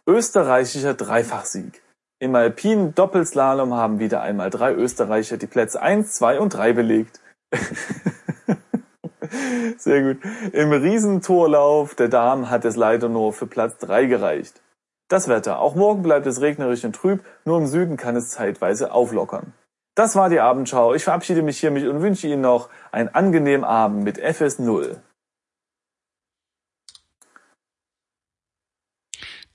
Österreichischer 0.06 0.94
Dreifachsieg. 0.94 1.82
Im 2.18 2.34
alpinen 2.34 2.94
Doppelslalom 2.94 3.74
haben 3.74 3.98
wieder 3.98 4.20
einmal 4.20 4.50
drei 4.50 4.72
Österreicher 4.74 5.36
die 5.36 5.46
Plätze 5.46 5.80
1, 5.80 6.12
2 6.14 6.40
und 6.40 6.54
3 6.54 6.72
belegt. 6.72 7.20
Sehr 9.78 10.02
gut. 10.02 10.18
Im 10.52 10.72
Riesentorlauf 10.72 11.94
der 11.94 12.08
Damen 12.08 12.50
hat 12.50 12.64
es 12.64 12.76
leider 12.76 13.08
nur 13.08 13.32
für 13.32 13.46
Platz 13.46 13.78
3 13.78 14.06
gereicht. 14.06 14.60
Das 15.08 15.28
Wetter. 15.28 15.58
Auch 15.60 15.74
morgen 15.74 16.02
bleibt 16.02 16.26
es 16.26 16.40
regnerisch 16.40 16.84
und 16.84 16.94
trüb, 16.94 17.24
nur 17.44 17.58
im 17.58 17.66
Süden 17.66 17.96
kann 17.96 18.16
es 18.16 18.30
zeitweise 18.30 18.92
auflockern. 18.92 19.52
Das 19.94 20.16
war 20.16 20.30
die 20.30 20.40
Abendschau. 20.40 20.94
Ich 20.94 21.04
verabschiede 21.04 21.42
mich 21.42 21.58
hiermit 21.60 21.86
und 21.86 22.00
wünsche 22.02 22.26
Ihnen 22.26 22.40
noch 22.40 22.70
einen 22.92 23.08
angenehmen 23.08 23.64
Abend 23.64 24.04
mit 24.04 24.18
FS0. 24.18 24.96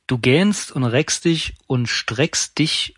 Du 0.07 0.17
gähnst 0.17 0.71
und 0.71 0.83
reckst 0.83 1.25
dich 1.25 1.55
und 1.67 1.87
streckst 1.87 2.57
dich 2.57 2.95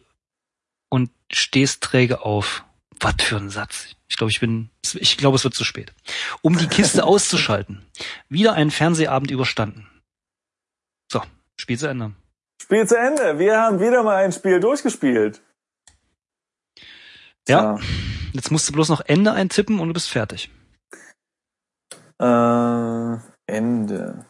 und 0.89 1.09
stehst 1.31 1.81
träge 1.81 2.21
auf. 2.23 2.63
Was 2.99 3.15
für 3.19 3.37
ein 3.37 3.49
Satz. 3.49 3.95
Ich 4.09 4.17
glaube, 4.17 4.31
ich 4.31 4.39
bin, 4.39 4.69
ich 4.93 5.17
glaube, 5.17 5.37
es 5.37 5.43
wird 5.43 5.53
zu 5.53 5.63
spät. 5.63 5.93
Um 6.41 6.57
die 6.57 6.67
Kiste 6.67 7.03
auszuschalten. 7.05 7.85
Wieder 8.27 8.53
einen 8.53 8.71
Fernsehabend 8.71 9.31
überstanden. 9.31 9.87
So, 11.11 11.21
Spiel 11.57 11.79
zu 11.79 11.87
Ende. 11.87 12.13
Spiel 12.61 12.87
zu 12.87 12.97
Ende. 12.97 13.39
Wir 13.39 13.57
haben 13.57 13.79
wieder 13.79 14.03
mal 14.03 14.17
ein 14.17 14.31
Spiel 14.31 14.59
durchgespielt. 14.59 15.41
Ja. 17.47 17.75
ja. 17.75 17.79
Jetzt 18.33 18.51
musst 18.51 18.69
du 18.69 18.73
bloß 18.73 18.89
noch 18.89 19.01
Ende 19.01 19.31
eintippen 19.31 19.79
und 19.79 19.87
du 19.87 19.93
bist 19.93 20.09
fertig. 20.09 20.51
Äh, 22.19 23.17
Ende. 23.47 24.25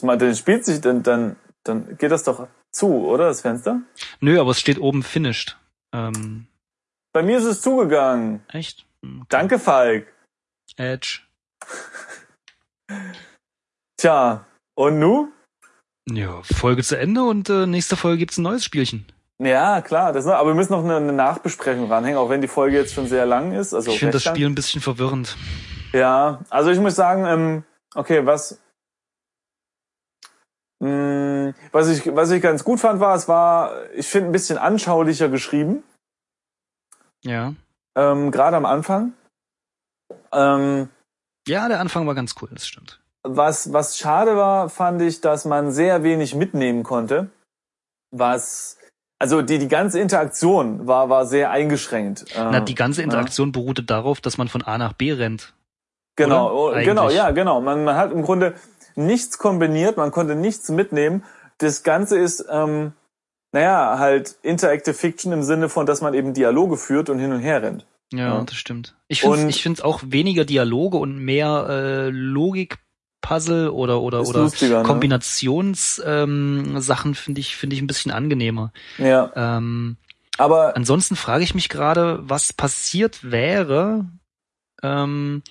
Dann 0.00 0.34
spielt 0.34 0.64
sich, 0.64 0.80
dann, 0.80 1.02
dann, 1.02 1.36
dann 1.64 1.96
geht 1.98 2.10
das 2.10 2.24
doch 2.24 2.48
zu, 2.70 2.86
oder, 2.86 3.26
das 3.26 3.42
Fenster? 3.42 3.82
Nö, 4.20 4.40
aber 4.40 4.52
es 4.52 4.60
steht 4.60 4.80
oben 4.80 5.02
finished. 5.02 5.58
Ähm, 5.94 6.46
Bei 7.12 7.22
mir 7.22 7.38
ist 7.38 7.44
es 7.44 7.60
zugegangen. 7.60 8.42
Echt? 8.48 8.86
Hm, 9.04 9.18
okay. 9.18 9.26
Danke, 9.28 9.58
Falk. 9.58 10.06
Edge. 10.76 11.20
Tja, 13.98 14.46
und 14.74 14.98
nu? 14.98 15.28
Ja, 16.10 16.42
Folge 16.42 16.82
zu 16.82 16.98
Ende 16.98 17.22
und 17.22 17.48
äh, 17.48 17.66
nächste 17.66 17.96
Folge 17.96 18.18
gibt's 18.18 18.38
ein 18.38 18.42
neues 18.42 18.64
Spielchen. 18.64 19.06
Ja, 19.38 19.80
klar, 19.80 20.12
das, 20.12 20.26
aber 20.26 20.50
wir 20.50 20.54
müssen 20.54 20.72
noch 20.72 20.84
eine, 20.84 20.96
eine 20.96 21.12
Nachbesprechung 21.12 21.90
ranhängen, 21.90 22.18
auch 22.18 22.30
wenn 22.30 22.40
die 22.40 22.48
Folge 22.48 22.76
jetzt 22.76 22.94
schon 22.94 23.06
sehr 23.06 23.26
lang 23.26 23.52
ist. 23.52 23.74
Also 23.74 23.90
ich 23.90 23.98
finde 23.98 24.12
das 24.12 24.24
Spiel 24.24 24.46
ein 24.46 24.54
bisschen 24.54 24.80
verwirrend. 24.80 25.36
Ja, 25.92 26.40
also 26.48 26.70
ich 26.70 26.78
muss 26.78 26.94
sagen, 26.94 27.26
ähm, 27.26 27.64
okay, 27.94 28.24
was 28.24 28.60
was 30.82 31.88
ich 31.88 32.14
was 32.14 32.30
ich 32.30 32.42
ganz 32.42 32.64
gut 32.64 32.80
fand 32.80 33.00
war, 33.00 33.14
es 33.14 33.28
war, 33.28 33.90
ich 33.94 34.08
finde 34.08 34.30
ein 34.30 34.32
bisschen 34.32 34.58
anschaulicher 34.58 35.28
geschrieben. 35.28 35.84
Ja. 37.22 37.54
Ähm, 37.94 38.30
Gerade 38.32 38.56
am 38.56 38.66
Anfang. 38.66 39.12
Ähm, 40.32 40.88
ja, 41.46 41.68
der 41.68 41.80
Anfang 41.80 42.06
war 42.06 42.14
ganz 42.14 42.34
cool, 42.40 42.48
das 42.52 42.66
stimmt. 42.66 43.00
Was 43.22 43.72
was 43.72 43.96
schade 43.96 44.36
war, 44.36 44.68
fand 44.68 45.00
ich, 45.02 45.20
dass 45.20 45.44
man 45.44 45.70
sehr 45.70 46.02
wenig 46.02 46.34
mitnehmen 46.34 46.82
konnte, 46.82 47.30
was 48.10 48.78
also 49.20 49.40
die, 49.40 49.58
die 49.58 49.68
ganze 49.68 50.00
Interaktion 50.00 50.88
war, 50.88 51.08
war 51.08 51.26
sehr 51.26 51.52
eingeschränkt. 51.52 52.24
Na, 52.34 52.58
die 52.58 52.74
ganze 52.74 53.02
Interaktion 53.02 53.50
ja. 53.50 53.52
beruhte 53.52 53.84
darauf, 53.84 54.20
dass 54.20 54.36
man 54.36 54.48
von 54.48 54.62
A 54.62 54.78
nach 54.78 54.94
B 54.94 55.12
rennt. 55.12 55.54
Genau, 56.16 56.72
genau, 56.72 57.08
ja, 57.08 57.30
genau. 57.30 57.60
Man, 57.60 57.84
man 57.84 57.96
hat 57.96 58.10
im 58.10 58.22
Grunde 58.22 58.54
nichts 58.94 59.38
kombiniert, 59.38 59.96
man 59.96 60.10
konnte 60.10 60.34
nichts 60.34 60.68
mitnehmen. 60.70 61.24
Das 61.58 61.82
Ganze 61.82 62.18
ist, 62.18 62.44
ähm, 62.50 62.92
naja, 63.52 63.98
halt 63.98 64.36
Interactive 64.42 64.94
Fiction 64.94 65.32
im 65.32 65.42
Sinne 65.42 65.68
von, 65.68 65.86
dass 65.86 66.00
man 66.00 66.14
eben 66.14 66.34
Dialoge 66.34 66.76
führt 66.76 67.10
und 67.10 67.18
hin 67.18 67.32
und 67.32 67.40
her 67.40 67.62
rennt. 67.62 67.86
Ja, 68.12 68.38
ja. 68.38 68.44
das 68.44 68.56
stimmt. 68.56 68.94
Ich 69.08 69.22
finde 69.22 69.48
ich 69.48 69.62
finde 69.62 69.84
auch 69.84 70.00
weniger 70.04 70.44
Dialoge 70.44 70.98
und 70.98 71.18
mehr 71.18 71.66
äh, 71.68 72.10
Logik 72.10 72.78
Puzzle 73.22 73.70
oder 73.70 74.02
oder 74.02 74.22
oder 74.22 74.50
ne? 74.60 74.82
Kombinationssachen 74.82 76.02
ähm, 76.04 77.14
finde 77.14 77.40
ich 77.40 77.56
finde 77.56 77.76
ich 77.76 77.82
ein 77.82 77.86
bisschen 77.86 78.12
angenehmer. 78.12 78.72
Ja. 78.98 79.32
Ähm, 79.34 79.96
aber 80.38 80.76
ansonsten 80.76 81.16
frage 81.16 81.44
ich 81.44 81.54
mich 81.54 81.68
gerade, 81.68 82.20
was 82.22 82.52
passiert 82.52 83.30
wäre, 83.30 84.06
ähm, 84.82 85.42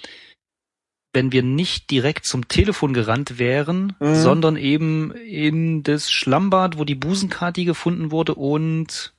wenn 1.13 1.32
wir 1.32 1.43
nicht 1.43 1.91
direkt 1.91 2.26
zum 2.26 2.47
Telefon 2.47 2.93
gerannt 2.93 3.38
wären, 3.38 3.95
mhm. 4.00 4.15
sondern 4.15 4.56
eben 4.56 5.12
in 5.12 5.84
das 5.84 6.10
Schlammbad, 6.10 6.78
wo 6.78 6.86
die 6.86 6.95
Busenkati 6.95 7.65
gefunden 7.65 8.12
wurde 8.12 8.36
und 8.36 9.13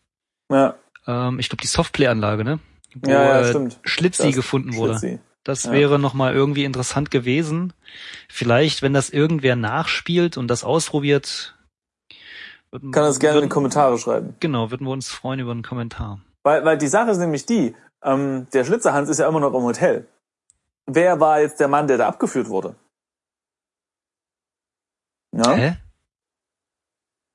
ja. 0.51 0.75
ähm, 1.07 1.39
ich 1.39 1.49
glaube 1.49 1.63
die 1.63 1.69
Softplay-Anlage, 1.69 2.45
ne? 2.45 2.59
Wo 2.95 3.11
ja, 3.11 3.41
ja, 3.41 3.45
stimmt. 3.45 3.79
Schlitzi 3.85 4.29
das 4.29 4.37
gefunden 4.37 4.75
wurde. 4.77 4.99
Schlitzi. 4.99 5.21
Das 5.45 5.65
ja. 5.65 5.73
wäre 5.73 5.99
nochmal 5.99 6.35
irgendwie 6.35 6.65
interessant 6.65 7.11
gewesen. 7.11 7.73
Vielleicht, 8.29 8.83
wenn 8.83 8.95
das 8.95 9.11
irgendwer 9.11 9.57
nachspielt 9.57 10.37
und 10.37 10.49
das 10.49 10.63
ausprobiert. 10.63 11.57
Würden, 12.71 12.93
Kann 12.93 13.05
das 13.05 13.19
gerne 13.19 13.37
würden, 13.37 13.45
in 13.45 13.49
die 13.49 13.55
Kommentare 13.55 13.99
schreiben. 13.99 14.35
Genau, 14.41 14.71
würden 14.71 14.87
wir 14.87 14.93
uns 14.93 15.11
freuen 15.11 15.41
über 15.41 15.51
einen 15.51 15.63
Kommentar. 15.63 16.21
Weil, 16.43 16.65
weil 16.65 16.79
die 16.79 16.87
Sache 16.87 17.11
ist 17.11 17.19
nämlich 17.19 17.45
die, 17.45 17.75
ähm, 18.03 18.47
der 18.53 18.65
Schlitzerhans 18.65 19.09
ist 19.09 19.19
ja 19.19 19.29
immer 19.29 19.41
noch 19.41 19.55
im 19.55 19.63
Hotel. 19.63 20.07
Wer 20.87 21.21
war 21.21 21.41
jetzt 21.41 21.61
der 21.61 21.69
Mann, 21.69 21.87
der 21.87 21.99
da 21.99 22.09
abgeführt 22.09 22.49
wurde? 22.49 22.75
Ja? 25.35 25.53
Hä? 25.55 25.77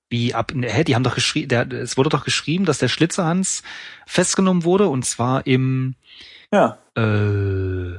Wie 0.10 0.34
ab, 0.34 0.52
hä, 0.54 0.84
die 0.84 0.96
haben 0.96 1.04
doch 1.04 1.16
geschrieben, 1.16 1.50
der, 1.50 1.70
es 1.72 1.98
wurde 1.98 2.10
doch 2.10 2.24
geschrieben, 2.24 2.66
dass 2.66 2.78
der 2.78 2.88
Schlitzerhans 2.88 3.64
festgenommen 4.06 4.64
wurde 4.64 4.88
und 4.88 5.04
zwar 5.04 5.46
im, 5.46 5.96
ja. 6.52 6.78
Äh, 6.96 7.96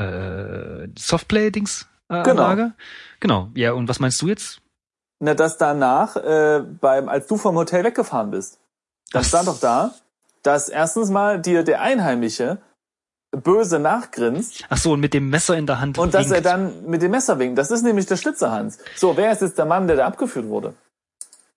äh, 0.00 0.88
Softplay-Dings 0.96 1.88
äh, 2.08 2.22
genau. 2.22 2.44
Anlage. 2.44 2.72
Genau. 3.20 3.50
Ja, 3.54 3.72
und 3.72 3.88
was 3.88 3.98
meinst 3.98 4.22
du 4.22 4.28
jetzt? 4.28 4.60
Na, 5.20 5.34
dass 5.34 5.58
danach, 5.58 6.16
äh, 6.16 6.62
beim, 6.80 7.08
als 7.08 7.26
du 7.26 7.36
vom 7.36 7.56
Hotel 7.56 7.82
weggefahren 7.82 8.30
bist, 8.30 8.60
dann 9.10 9.24
stand 9.24 9.48
doch 9.48 9.58
da, 9.58 9.94
dass 10.42 10.68
erstens 10.68 11.10
mal 11.10 11.40
dir 11.40 11.64
der 11.64 11.80
Einheimische 11.80 12.58
böse 13.30 13.78
nachgrinst. 13.78 14.64
Ach 14.68 14.76
so, 14.78 14.92
und 14.92 15.00
mit 15.00 15.14
dem 15.14 15.30
Messer 15.30 15.56
in 15.56 15.66
der 15.66 15.80
Hand 15.80 15.98
Und 15.98 16.12
winkt. 16.12 16.14
dass 16.14 16.30
er 16.30 16.40
dann 16.40 16.86
mit 16.86 17.02
dem 17.02 17.10
Messer 17.10 17.38
winkt. 17.38 17.58
Das 17.58 17.70
ist 17.70 17.82
nämlich 17.82 18.06
der 18.06 18.16
Schlitzerhans. 18.16 18.78
So, 18.96 19.16
wer 19.16 19.32
ist 19.32 19.42
jetzt 19.42 19.58
der 19.58 19.66
Mann, 19.66 19.86
der 19.86 19.96
da 19.96 20.06
abgeführt 20.06 20.48
wurde? 20.48 20.74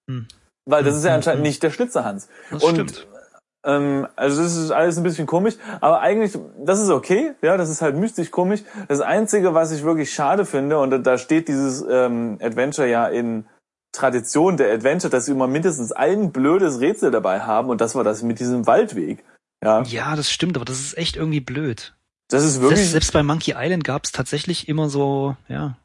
Hm. 0.10 0.28
Weil 0.66 0.84
das 0.84 0.96
ist 0.96 1.04
ja 1.04 1.12
hm, 1.12 1.16
anscheinend 1.18 1.40
hm. 1.40 1.48
nicht 1.48 1.64
der 1.64 1.72
Schlitzerhans. 1.72 2.28
Das 2.52 2.64
und 2.64 2.74
stimmt. 2.74 3.08
Ähm, 3.64 4.08
also 4.16 4.42
das 4.42 4.56
ist 4.56 4.72
alles 4.72 4.98
ein 4.98 5.04
bisschen 5.04 5.28
komisch, 5.28 5.56
aber 5.82 6.00
eigentlich, 6.02 6.38
das 6.58 6.80
ist 6.80 6.90
okay, 6.90 7.34
ja, 7.44 7.58
das 7.58 7.70
ist 7.70 7.82
halt 7.82 7.96
mystisch 7.96 8.32
komisch. 8.32 8.64
Das 8.88 9.02
Einzige, 9.02 9.54
was 9.54 9.72
ich 9.72 9.84
wirklich 9.84 10.12
schade 10.14 10.46
finde, 10.46 10.80
und 10.80 11.04
da 11.06 11.18
steht 11.18 11.48
dieses 11.48 11.86
ähm, 11.88 12.40
Adventure 12.42 12.88
ja 12.88 13.08
in 13.08 13.46
Tradition 13.92 14.58
der 14.58 14.74
Adventure, 14.74 15.12
dass 15.12 15.26
sie 15.26 15.34
immer 15.34 15.48
mindestens 15.48 15.92
ein 15.92 16.32
blödes 16.32 16.80
Rätsel 16.80 17.12
dabei 17.12 17.42
haben 17.42 17.70
und 17.70 17.82
das 17.82 17.94
war 17.94 18.04
das 18.04 18.24
mit 18.24 18.40
diesem 18.40 18.66
Waldweg. 18.66 19.24
Ja, 19.64 19.84
ja 19.84 20.16
das 20.16 20.32
stimmt, 20.32 20.56
aber 20.56 20.66
das 20.66 20.80
ist 20.80 20.98
echt 20.98 21.16
irgendwie 21.16 21.40
blöd. 21.40 21.94
Das 22.30 22.44
ist 22.44 22.62
wirklich. 22.62 22.80
Selbst, 22.80 22.92
selbst 22.92 23.14
bei 23.14 23.24
Monkey 23.24 23.54
Island 23.58 23.84
gab 23.84 24.06
es 24.06 24.12
tatsächlich 24.12 24.68
immer 24.68 24.90
so, 24.90 25.36
ja. 25.48 25.78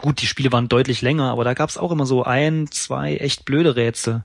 Gut, 0.00 0.22
die 0.22 0.26
Spiele 0.26 0.52
waren 0.52 0.68
deutlich 0.68 1.02
länger, 1.02 1.30
aber 1.30 1.44
da 1.44 1.54
gab 1.54 1.68
es 1.68 1.76
auch 1.76 1.90
immer 1.90 2.06
so 2.06 2.22
ein, 2.22 2.70
zwei 2.70 3.16
echt 3.16 3.44
blöde 3.44 3.76
Rätsel. 3.76 4.24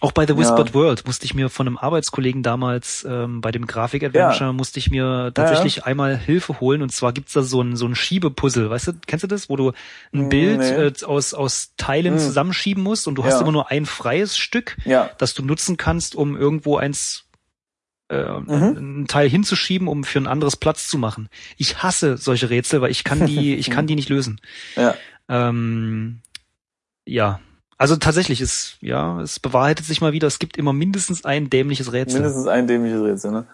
Auch 0.00 0.12
bei 0.12 0.26
The 0.26 0.36
Whispered 0.36 0.70
ja. 0.70 0.74
World 0.74 1.06
musste 1.06 1.24
ich 1.24 1.34
mir 1.34 1.48
von 1.48 1.68
einem 1.68 1.78
Arbeitskollegen 1.78 2.42
damals 2.42 3.06
ähm, 3.08 3.40
bei 3.40 3.52
dem 3.52 3.66
Grafik-Adventure 3.66 4.46
ja. 4.46 4.52
musste 4.52 4.78
ich 4.80 4.90
mir 4.90 5.30
tatsächlich 5.32 5.76
ja, 5.76 5.84
einmal 5.84 6.16
Hilfe 6.16 6.60
holen 6.60 6.82
und 6.82 6.90
zwar 6.90 7.12
gibt's 7.12 7.32
da 7.32 7.42
so 7.42 7.62
ein 7.62 7.76
so 7.76 7.86
ein 7.86 7.94
Schiebepuzzle, 7.94 8.68
weißt 8.68 8.88
du, 8.88 8.92
kennst 9.06 9.22
du 9.22 9.28
das, 9.28 9.48
wo 9.48 9.56
du 9.56 9.72
ein 10.12 10.22
hm, 10.22 10.28
Bild 10.28 10.58
nee. 10.58 10.66
äh, 10.66 10.92
aus 11.04 11.32
aus 11.32 11.72
Teilen 11.76 12.14
hm. 12.14 12.18
zusammenschieben 12.18 12.82
musst 12.82 13.06
und 13.06 13.14
du 13.14 13.24
hast 13.24 13.40
immer 13.40 13.52
nur 13.52 13.70
ein 13.70 13.86
freies 13.86 14.36
Stück, 14.36 14.76
das 15.18 15.34
du 15.34 15.44
nutzen 15.44 15.76
kannst, 15.76 16.16
um 16.16 16.36
irgendwo 16.36 16.76
eins 16.76 17.24
äh, 18.10 18.40
mhm. 18.40 18.76
einen 18.76 19.06
Teil 19.06 19.28
hinzuschieben, 19.28 19.88
um 19.88 20.04
für 20.04 20.18
ein 20.18 20.26
anderes 20.26 20.56
Platz 20.56 20.88
zu 20.88 20.98
machen. 20.98 21.28
Ich 21.56 21.82
hasse 21.82 22.16
solche 22.16 22.50
Rätsel, 22.50 22.80
weil 22.80 22.90
ich 22.90 23.04
kann 23.04 23.26
die 23.26 23.54
ich 23.56 23.70
kann 23.70 23.86
die 23.86 23.94
nicht 23.94 24.08
lösen. 24.08 24.40
Ja. 24.76 24.94
Ähm, 25.28 26.20
ja, 27.06 27.40
also 27.78 27.96
tatsächlich 27.96 28.40
ist, 28.40 28.76
ja, 28.80 29.20
es 29.20 29.40
bewahrheitet 29.40 29.86
sich 29.86 30.00
mal 30.00 30.12
wieder, 30.12 30.26
es 30.26 30.38
gibt 30.38 30.56
immer 30.56 30.72
mindestens 30.72 31.24
ein 31.24 31.50
dämliches 31.50 31.92
Rätsel. 31.92 32.20
Mindestens 32.20 32.46
ein 32.46 32.66
dämliches 32.66 33.02
Rätsel, 33.02 33.30
ne? 33.32 33.46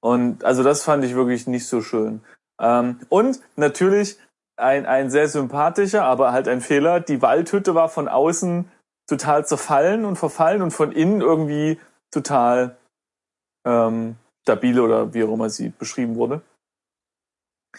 Und 0.00 0.44
also 0.44 0.62
das 0.62 0.84
fand 0.84 1.04
ich 1.04 1.14
wirklich 1.14 1.46
nicht 1.46 1.66
so 1.66 1.82
schön. 1.82 2.20
Ähm, 2.60 3.00
und 3.08 3.40
natürlich 3.56 4.18
ein, 4.56 4.86
ein 4.86 5.10
sehr 5.10 5.28
sympathischer, 5.28 6.04
aber 6.04 6.32
halt 6.32 6.48
ein 6.48 6.60
Fehler. 6.60 7.00
Die 7.00 7.22
Waldhütte 7.22 7.74
war 7.74 7.88
von 7.88 8.08
außen 8.08 8.70
total 9.08 9.46
zerfallen 9.46 10.04
und 10.04 10.16
verfallen 10.16 10.62
und 10.62 10.70
von 10.70 10.92
innen 10.92 11.20
irgendwie 11.20 11.78
total 12.10 12.76
ähm, 13.66 14.16
stabil 14.42 14.78
oder 14.80 15.14
wie 15.14 15.24
auch 15.24 15.32
immer 15.32 15.50
sie 15.50 15.70
beschrieben 15.70 16.16
wurde. 16.16 16.42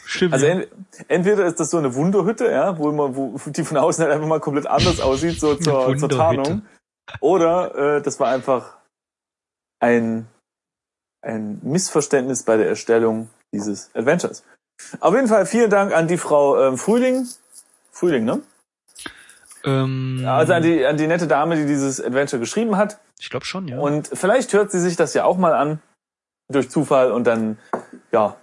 Stimmt, 0.06 0.34
also 0.34 0.45
ent, 0.45 0.67
entweder 1.08 1.45
ist 1.45 1.60
das 1.60 1.71
so 1.71 1.78
eine 1.78 1.95
Wunderhütte, 1.95 2.49
ja, 2.52 2.78
wo 2.78 2.91
man, 2.91 3.15
wo 3.15 3.39
die 3.45 3.63
von 3.63 3.78
außen 3.78 4.04
halt 4.04 4.13
einfach 4.13 4.28
mal 4.28 4.39
komplett 4.39 4.67
anders 4.67 4.99
aussieht, 4.99 5.39
so 5.39 5.56
zur, 5.56 5.97
zur 5.97 6.10
Tarnung. 6.10 6.63
Oder 7.21 7.97
äh, 7.97 8.02
das 8.02 8.19
war 8.19 8.30
einfach 8.30 8.78
ein, 9.80 10.28
ein 11.21 11.60
Missverständnis 11.63 12.43
bei 12.43 12.58
der 12.58 12.67
Erstellung 12.67 13.30
dieses 13.52 13.93
Adventures. 13.95 14.43
Auf 14.99 15.13
jeden 15.13 15.28
Fall 15.28 15.45
vielen 15.45 15.69
Dank 15.69 15.93
an 15.93 16.08
die 16.08 16.17
Frau 16.17 16.62
ähm, 16.62 16.78
Frühling. 16.78 17.28
Frühling, 17.91 18.23
ne? 18.25 18.41
Ähm, 19.65 20.23
also 20.25 20.54
an 20.54 20.63
die, 20.63 20.86
an 20.86 20.97
die 20.97 21.08
nette 21.08 21.28
Dame, 21.28 21.56
die 21.56 21.65
dieses 21.65 21.99
Adventure 21.99 22.39
geschrieben 22.39 22.78
hat. 22.78 22.99
Ich 23.19 23.30
glaube 23.30 23.45
schon, 23.45 23.67
ja. 23.67 23.80
Und 23.80 24.10
vielleicht 24.13 24.54
hört 24.54 24.71
sie 24.71 24.80
sich 24.80 24.95
das 24.95 25.13
ja 25.13 25.25
auch 25.25 25.38
mal 25.38 25.54
an 25.54 25.82
durch 26.49 26.69
Zufall 26.69 27.12
und 27.12 27.25
dann, 27.25 27.58
ja, 28.12 28.38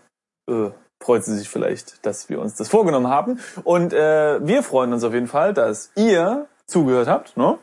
äh, 0.48 0.70
freut 1.02 1.24
sie 1.24 1.36
sich 1.36 1.48
vielleicht, 1.48 2.04
dass 2.04 2.28
wir 2.28 2.40
uns 2.40 2.54
das 2.54 2.68
vorgenommen 2.68 3.08
haben. 3.08 3.40
Und 3.64 3.92
äh, 3.92 4.46
wir 4.46 4.62
freuen 4.62 4.92
uns 4.92 5.04
auf 5.04 5.14
jeden 5.14 5.28
Fall, 5.28 5.54
dass 5.54 5.90
ihr 5.94 6.46
zugehört 6.66 7.08
habt, 7.08 7.36
ne? 7.36 7.58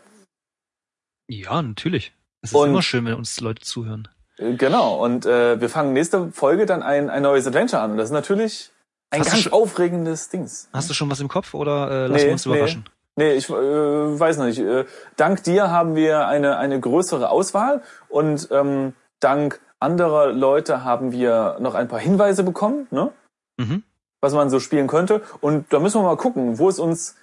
Ja, 1.27 1.61
natürlich. 1.61 2.13
Es 2.41 2.51
ist 2.51 2.55
und, 2.55 2.69
immer 2.69 2.81
schön, 2.81 3.05
wenn 3.05 3.13
uns 3.15 3.39
Leute 3.39 3.61
zuhören. 3.61 4.07
Äh, 4.37 4.53
genau. 4.53 5.03
Und 5.03 5.25
äh, 5.25 5.59
wir 5.59 5.69
fangen 5.69 5.93
nächste 5.93 6.31
Folge 6.31 6.65
dann 6.65 6.83
ein, 6.83 7.09
ein 7.09 7.23
neues 7.23 7.47
Adventure 7.47 7.81
an. 7.81 7.91
Und 7.91 7.97
das 7.97 8.09
ist 8.09 8.13
natürlich 8.13 8.71
ein 9.09 9.21
hast 9.21 9.31
ganz 9.31 9.47
aufregendes 9.47 10.29
Dings. 10.29 10.69
Hast 10.73 10.89
du 10.89 10.93
schon 10.93 11.09
was 11.09 11.19
im 11.19 11.27
Kopf 11.27 11.53
oder 11.53 11.89
äh, 11.89 12.07
lassen 12.07 12.13
nee, 12.13 12.25
wir 12.25 12.31
uns 12.33 12.45
überraschen? 12.45 12.85
Nee, 13.15 13.29
nee 13.29 13.33
ich 13.33 13.49
äh, 13.49 13.53
weiß 13.53 14.37
noch 14.37 14.45
nicht. 14.45 14.59
Äh, 14.59 14.85
dank 15.15 15.43
dir 15.43 15.71
haben 15.71 15.95
wir 15.95 16.27
eine, 16.27 16.57
eine 16.57 16.79
größere 16.79 17.29
Auswahl 17.29 17.81
und 18.09 18.49
ähm, 18.51 18.93
dank 19.19 19.61
anderer 19.79 20.31
Leute 20.31 20.83
haben 20.83 21.11
wir 21.11 21.57
noch 21.59 21.75
ein 21.75 21.87
paar 21.87 21.99
Hinweise 21.99 22.43
bekommen, 22.43 22.87
ne? 22.89 23.11
Mhm. 23.57 23.83
was 24.21 24.33
man 24.33 24.49
so 24.49 24.59
spielen 24.59 24.87
könnte. 24.87 25.21
Und 25.41 25.71
da 25.71 25.79
müssen 25.79 26.01
wir 26.01 26.05
mal 26.05 26.17
gucken, 26.17 26.57
wo 26.59 26.69
es 26.69 26.79
uns 26.79 27.15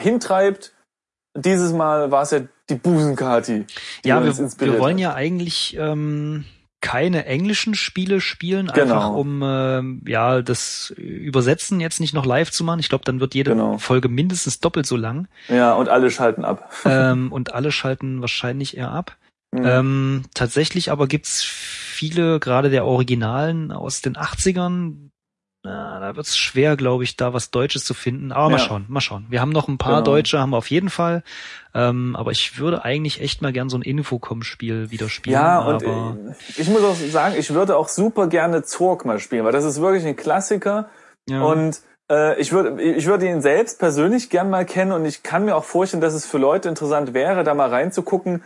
hintreibt. 0.00 0.74
Dieses 1.36 1.72
Mal 1.72 2.10
war 2.10 2.22
es 2.22 2.30
ja 2.30 2.40
die 2.68 2.74
Busenkati. 2.74 3.66
Die 4.04 4.08
ja, 4.08 4.22
wir, 4.24 4.36
wir 4.36 4.78
wollen 4.78 4.98
ja 4.98 5.14
eigentlich 5.14 5.76
ähm, 5.78 6.44
keine 6.80 7.26
englischen 7.26 7.74
Spiele 7.74 8.20
spielen, 8.20 8.68
genau. 8.68 8.80
einfach 8.82 9.10
um 9.10 9.42
äh, 9.42 10.10
ja 10.10 10.42
das 10.42 10.90
Übersetzen 10.96 11.80
jetzt 11.80 12.00
nicht 12.00 12.14
noch 12.14 12.26
live 12.26 12.50
zu 12.50 12.64
machen. 12.64 12.80
Ich 12.80 12.88
glaube, 12.88 13.04
dann 13.04 13.20
wird 13.20 13.34
jede 13.34 13.52
genau. 13.52 13.78
Folge 13.78 14.08
mindestens 14.08 14.60
doppelt 14.60 14.86
so 14.86 14.96
lang. 14.96 15.28
Ja, 15.48 15.74
und 15.74 15.88
alle 15.88 16.10
schalten 16.10 16.44
ab. 16.44 16.72
ähm, 16.84 17.32
und 17.32 17.52
alle 17.52 17.72
schalten 17.72 18.20
wahrscheinlich 18.20 18.76
eher 18.76 18.90
ab. 18.90 19.16
Mhm. 19.50 19.64
Ähm, 19.64 20.22
tatsächlich 20.34 20.90
aber 20.92 21.08
gibt's 21.08 21.42
viele, 21.42 22.38
gerade 22.38 22.70
der 22.70 22.84
Originalen 22.84 23.72
aus 23.72 24.00
den 24.00 24.16
80ern, 24.16 25.10
na, 25.64 25.98
da 25.98 26.14
wird's 26.14 26.36
schwer, 26.36 26.76
glaube 26.76 27.02
ich, 27.04 27.16
da 27.16 27.34
was 27.34 27.50
Deutsches 27.50 27.84
zu 27.84 27.92
finden. 27.92 28.30
Aber 28.30 28.48
mal 28.48 28.58
schauen, 28.58 28.84
mal 28.88 29.00
schauen. 29.00 29.26
Wir 29.28 29.40
haben 29.40 29.50
noch 29.50 29.66
ein 29.66 29.76
paar 29.76 30.02
genau. 30.02 30.12
Deutsche, 30.16 30.38
haben 30.38 30.50
wir 30.50 30.56
auf 30.56 30.70
jeden 30.70 30.88
Fall. 30.88 31.24
Ähm, 31.74 32.14
aber 32.14 32.30
ich 32.30 32.58
würde 32.58 32.84
eigentlich 32.84 33.20
echt 33.20 33.42
mal 33.42 33.52
gern 33.52 33.68
so 33.68 33.76
ein 33.76 33.82
Infocom-Spiel 33.82 34.90
wieder 34.90 35.08
spielen. 35.08 35.34
Ja, 35.34 35.60
und 35.60 35.82
ich, 36.48 36.60
ich 36.60 36.68
muss 36.68 36.84
auch 36.84 36.94
sagen, 36.94 37.34
ich 37.36 37.52
würde 37.52 37.76
auch 37.76 37.88
super 37.88 38.28
gerne 38.28 38.62
Zorg 38.62 39.04
mal 39.04 39.18
spielen, 39.18 39.44
weil 39.44 39.52
das 39.52 39.64
ist 39.64 39.80
wirklich 39.80 40.06
ein 40.06 40.16
Klassiker. 40.16 40.88
Ja. 41.28 41.42
Und 41.42 41.80
äh, 42.10 42.40
ich 42.40 42.52
würde 42.52 42.80
ich 42.80 43.06
würde 43.06 43.28
ihn 43.28 43.42
selbst 43.42 43.78
persönlich 43.78 44.30
gern 44.30 44.50
mal 44.50 44.64
kennen 44.64 44.92
und 44.92 45.04
ich 45.04 45.22
kann 45.22 45.44
mir 45.44 45.56
auch 45.56 45.64
vorstellen, 45.64 46.00
dass 46.00 46.14
es 46.14 46.24
für 46.24 46.38
Leute 46.38 46.68
interessant 46.68 47.14
wäre, 47.14 47.44
da 47.44 47.54
mal 47.54 47.68
reinzugucken, 47.68 48.42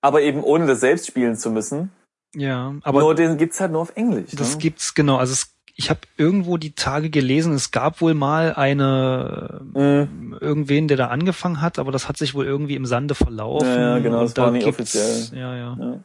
aber 0.00 0.22
eben 0.22 0.42
ohne 0.42 0.66
das 0.66 0.80
selbst 0.80 1.06
spielen 1.06 1.36
zu 1.36 1.50
müssen. 1.50 1.92
Ja, 2.34 2.74
aber 2.82 3.00
nur 3.00 3.14
den 3.14 3.36
gibt's 3.38 3.60
halt 3.60 3.72
nur 3.72 3.82
auf 3.82 3.92
Englisch. 3.96 4.30
Das 4.32 4.54
ne? 4.54 4.58
gibt's 4.58 4.94
genau. 4.94 5.16
Also 5.16 5.32
es 5.32 5.52
ich 5.76 5.90
habe 5.90 6.00
irgendwo 6.16 6.56
die 6.56 6.74
Tage 6.74 7.10
gelesen, 7.10 7.54
es 7.54 7.70
gab 7.70 8.00
wohl 8.00 8.14
mal 8.14 8.54
eine 8.54 9.60
mhm. 9.74 10.38
irgendwen, 10.40 10.88
der 10.88 10.96
da 10.96 11.06
angefangen 11.08 11.60
hat, 11.60 11.78
aber 11.78 11.92
das 11.92 12.08
hat 12.08 12.16
sich 12.16 12.34
wohl 12.34 12.44
irgendwie 12.44 12.76
im 12.76 12.86
Sande 12.86 13.14
verlaufen. 13.14 13.68
Ja, 13.68 13.96
ja 13.96 13.98
genau, 13.98 14.22
das 14.22 14.34
da 14.34 14.44
war 14.44 14.50
nicht 14.50 14.66
offiziell. 14.66 15.28
Ja, 15.32 15.56
ja, 15.56 15.76
ja. 15.78 16.00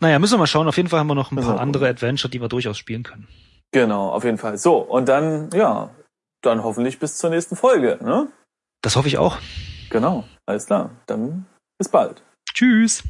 Naja, 0.00 0.18
müssen 0.18 0.34
wir 0.34 0.38
mal 0.38 0.46
schauen. 0.46 0.68
Auf 0.68 0.76
jeden 0.76 0.88
Fall 0.88 1.00
haben 1.00 1.06
wir 1.06 1.14
noch 1.14 1.32
ein 1.32 1.36
paar 1.36 1.60
andere 1.60 1.88
Adventure, 1.88 2.30
die 2.30 2.40
wir 2.40 2.48
durchaus 2.48 2.78
spielen 2.78 3.02
können. 3.02 3.26
Genau, 3.72 4.10
auf 4.10 4.24
jeden 4.24 4.38
Fall. 4.38 4.58
So, 4.58 4.78
und 4.78 5.08
dann, 5.08 5.50
ja, 5.54 5.90
dann 6.42 6.62
hoffentlich 6.62 6.98
bis 6.98 7.16
zur 7.16 7.30
nächsten 7.30 7.56
Folge, 7.56 7.98
ne? 8.02 8.28
Das 8.82 8.96
hoffe 8.96 9.08
ich 9.08 9.18
auch. 9.18 9.38
Genau, 9.90 10.24
alles 10.46 10.66
klar. 10.66 10.90
Dann 11.06 11.46
bis 11.78 11.88
bald. 11.88 12.22
Tschüss. 12.52 13.02